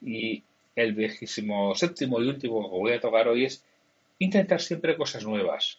Y 0.02 0.42
el 0.74 0.94
viejísimo 0.94 1.74
séptimo 1.74 2.20
y 2.20 2.28
último 2.28 2.62
que 2.68 2.76
voy 2.76 2.92
a 2.92 3.00
tocar 3.00 3.28
hoy 3.28 3.44
es 3.44 3.64
intentar 4.18 4.60
siempre 4.60 4.96
cosas 4.96 5.24
nuevas. 5.24 5.78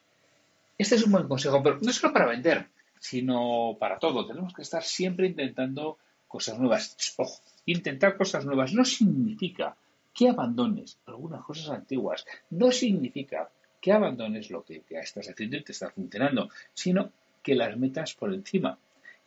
Este 0.77 0.95
es 0.95 1.03
un 1.03 1.11
buen 1.11 1.27
consejo, 1.27 1.61
pero 1.61 1.77
no 1.81 1.91
solo 1.91 2.13
para 2.13 2.27
vender, 2.27 2.67
sino 2.99 3.75
para 3.79 3.99
todo. 3.99 4.25
Tenemos 4.25 4.53
que 4.53 4.61
estar 4.61 4.83
siempre 4.83 5.27
intentando 5.27 5.97
cosas 6.27 6.57
nuevas. 6.57 6.95
Ojo, 7.17 7.39
intentar 7.65 8.17
cosas 8.17 8.45
nuevas 8.45 8.73
no 8.73 8.85
significa 8.85 9.75
que 10.13 10.29
abandones 10.29 10.97
algunas 11.05 11.43
cosas 11.43 11.69
antiguas. 11.69 12.25
No 12.49 12.71
significa 12.71 13.49
que 13.81 13.91
abandones 13.91 14.51
lo 14.51 14.63
que 14.63 14.83
ya 14.89 14.99
estás 14.99 15.27
haciendo 15.27 15.57
y 15.57 15.63
te 15.63 15.71
está 15.71 15.89
funcionando, 15.89 16.49
sino 16.73 17.11
que 17.41 17.55
las 17.55 17.75
metas 17.75 18.13
por 18.13 18.33
encima, 18.33 18.77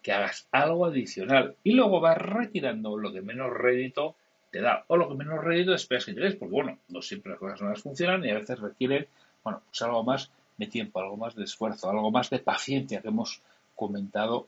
que 0.00 0.12
hagas 0.12 0.46
algo 0.52 0.86
adicional 0.86 1.56
y 1.64 1.72
luego 1.72 2.00
vas 2.00 2.18
retirando 2.18 2.96
lo 2.96 3.12
que 3.12 3.20
menos 3.20 3.52
rédito 3.52 4.14
te 4.50 4.60
da 4.60 4.84
o 4.86 4.96
lo 4.96 5.08
que 5.08 5.16
menos 5.16 5.42
rédito 5.42 5.74
esperas 5.74 6.04
que 6.04 6.14
te 6.14 6.20
des, 6.20 6.36
porque 6.36 6.52
bueno, 6.52 6.78
no 6.88 7.02
siempre 7.02 7.32
las 7.32 7.40
cosas 7.40 7.60
nuevas 7.60 7.82
funcionan 7.82 8.24
y 8.24 8.30
a 8.30 8.34
veces 8.38 8.60
requieren, 8.60 9.08
bueno, 9.42 9.62
pues 9.66 9.82
algo 9.82 10.04
más 10.04 10.30
de 10.56 10.66
tiempo, 10.68 11.00
algo 11.00 11.16
más 11.16 11.34
de 11.34 11.44
esfuerzo, 11.44 11.90
algo 11.90 12.12
más 12.12 12.30
de 12.30 12.38
paciencia 12.38 13.02
que 13.02 13.08
hemos 13.08 13.42
comentado 13.74 14.46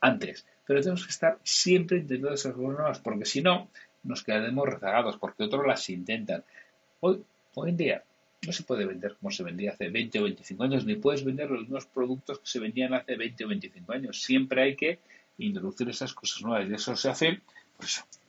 antes. 0.00 0.46
Pero 0.64 0.80
tenemos 0.80 1.04
que 1.04 1.10
estar 1.10 1.38
siempre 1.42 1.98
intentando 1.98 2.34
esas 2.34 2.56
nuevas, 2.56 3.00
porque 3.00 3.24
si 3.24 3.42
no, 3.42 3.68
nos 4.04 4.22
quedaremos 4.22 4.68
rezagados, 4.68 5.16
porque 5.16 5.42
otros 5.42 5.66
las 5.66 5.88
intentan. 5.90 6.44
Hoy, 7.00 7.24
hoy 7.54 7.70
en 7.70 7.76
día 7.76 8.04
no 8.44 8.52
se 8.52 8.64
puede 8.64 8.84
vender 8.86 9.16
como 9.16 9.30
se 9.30 9.44
vendía 9.44 9.72
hace 9.72 9.88
20 9.88 10.18
o 10.18 10.22
25 10.24 10.64
años, 10.64 10.84
ni 10.84 10.96
puedes 10.96 11.24
vender 11.24 11.50
los 11.50 11.62
mismos 11.62 11.86
productos 11.86 12.40
que 12.40 12.46
se 12.46 12.58
vendían 12.58 12.92
hace 12.94 13.16
20 13.16 13.44
o 13.44 13.48
25 13.48 13.92
años. 13.92 14.22
Siempre 14.22 14.62
hay 14.62 14.76
que 14.76 14.98
introducir 15.38 15.88
esas 15.88 16.12
cosas 16.12 16.42
nuevas 16.42 16.68
y 16.68 16.74
eso 16.74 16.96
se 16.96 17.08
hace 17.08 17.40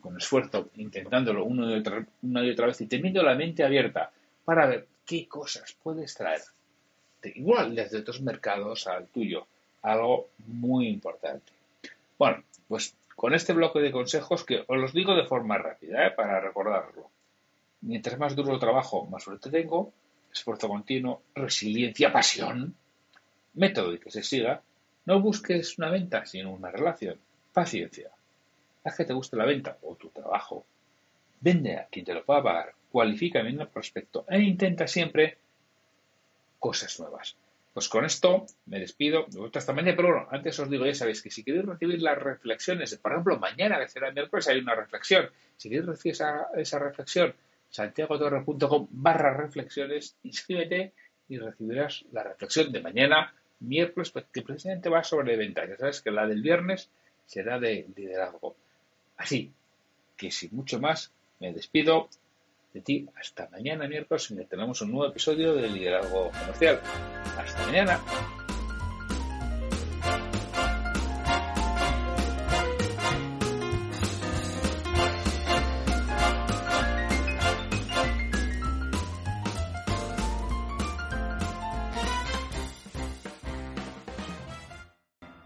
con 0.02 0.18
esfuerzo, 0.18 0.70
intentándolo 0.76 1.46
una 1.46 1.72
y, 1.72 1.80
otra, 1.80 2.06
una 2.22 2.44
y 2.44 2.50
otra 2.50 2.68
vez 2.68 2.82
y 2.82 2.88
teniendo 2.88 3.24
la 3.24 3.36
mente 3.36 3.64
abierta 3.64 4.12
para 4.46 4.66
ver 4.66 4.88
qué 5.06 5.28
cosas 5.28 5.76
puedes 5.82 6.14
traer, 6.16 6.42
igual 7.36 7.76
desde 7.76 8.00
otros 8.00 8.22
mercados 8.22 8.88
al 8.88 9.08
tuyo, 9.08 9.48
algo 9.82 10.30
muy 10.48 10.88
importante. 10.88 11.52
Bueno, 12.18 12.44
pues 12.68 12.96
con 13.16 13.34
este 13.34 13.54
bloque 13.54 13.80
de 13.80 13.92
consejos 13.92 14.44
que 14.44 14.64
os 14.68 14.78
los 14.78 14.94
digo 14.94 15.16
de 15.16 15.26
forma 15.26 15.58
rápida, 15.58 16.08
¿eh? 16.08 16.12
para 16.12 16.40
recordarlo. 16.40 17.10
Mientras 17.82 18.18
más 18.18 18.36
duro 18.36 18.54
el 18.54 18.60
trabajo, 18.60 19.06
más 19.06 19.24
suerte 19.24 19.50
tengo, 19.50 19.94
esfuerzo 20.34 20.68
continuo, 20.68 21.22
resiliencia, 21.36 22.12
pasión, 22.12 22.76
método 23.54 23.94
y 23.94 24.00
que 24.00 24.12
se 24.12 24.24
siga. 24.24 24.62
No 25.06 25.22
busques 25.22 25.78
una 25.78 25.90
venta, 25.90 26.26
sino 26.26 26.52
una 26.52 26.72
relación. 26.72 27.18
Paciencia. 27.54 28.10
Haz 28.84 28.98
que 28.98 29.06
te 29.06 29.14
guste 29.14 29.38
la 29.38 29.46
venta 29.46 29.78
o 29.84 29.96
tu 29.96 30.10
trabajo. 30.10 30.66
Vende 31.40 31.78
a 31.78 31.86
quien 31.86 32.06
te 32.06 32.14
lo 32.14 32.24
pueda 32.24 32.44
pagar. 32.44 32.74
Cualifica 32.92 33.42
bien 33.42 33.60
el 33.62 33.68
prospecto 33.68 34.26
e 34.28 34.40
intenta 34.42 34.88
siempre 34.88 35.38
cosas 36.60 37.00
nuevas. 37.00 37.36
Pues 37.74 37.90
con 37.90 38.06
esto 38.06 38.46
me 38.68 38.80
despido. 38.80 39.26
Me 39.34 39.40
gusta 39.40 39.60
esta 39.60 39.74
mañana, 39.74 39.96
pero 39.96 40.10
bueno, 40.10 40.28
antes 40.32 40.60
os 40.60 40.70
digo, 40.70 40.86
ya 40.86 40.94
sabéis 40.94 41.22
que 41.22 41.32
si 41.32 41.44
queréis 41.44 41.66
recibir 41.66 42.02
las 42.02 42.18
reflexiones, 42.18 42.96
por 42.98 43.12
ejemplo, 43.12 43.40
mañana, 43.40 43.80
que 43.80 43.90
será 43.90 44.12
miércoles, 44.12 44.48
hay 44.48 44.60
una 44.60 44.76
reflexión. 44.76 45.30
Si 45.58 45.70
queréis 45.70 45.88
recibir 45.88 46.14
esa, 46.14 46.48
esa 46.56 46.80
reflexión, 46.80 47.34
santiagotorre.com 47.74 48.88
barra 48.92 49.34
reflexiones, 49.34 50.16
inscríbete 50.24 50.94
y 51.28 51.40
recibirás 51.40 52.06
la 52.12 52.24
reflexión 52.24 52.72
de 52.72 52.82
mañana, 52.82 53.34
miércoles, 53.62 54.12
pues, 54.12 54.26
que 54.32 54.44
precisamente 54.44 54.90
va 54.90 55.04
sobre 55.04 55.36
ventas. 55.36 55.68
Ya 55.68 55.78
sabes 55.78 56.02
que 56.02 56.12
la 56.12 56.28
del 56.28 56.44
viernes 56.44 56.90
será 57.26 57.60
de 57.60 57.88
liderazgo. 57.96 58.56
Así 59.18 59.52
que 60.16 60.30
sin 60.30 60.56
mucho 60.56 60.80
más, 60.80 61.12
me 61.40 61.52
despido 61.52 62.10
de 62.74 62.82
ti 62.82 63.10
hasta 63.20 63.50
mañana 63.50 63.88
miércoles 63.88 64.30
en 64.30 64.38
que 64.38 64.46
tenemos 64.46 64.82
un 64.82 64.92
nuevo 64.92 65.10
episodio 65.10 65.56
de 65.56 65.68
Liderazgo 65.70 66.32
Comercial. 66.32 66.80
Hasta 67.38 67.66
mañana. 67.66 68.00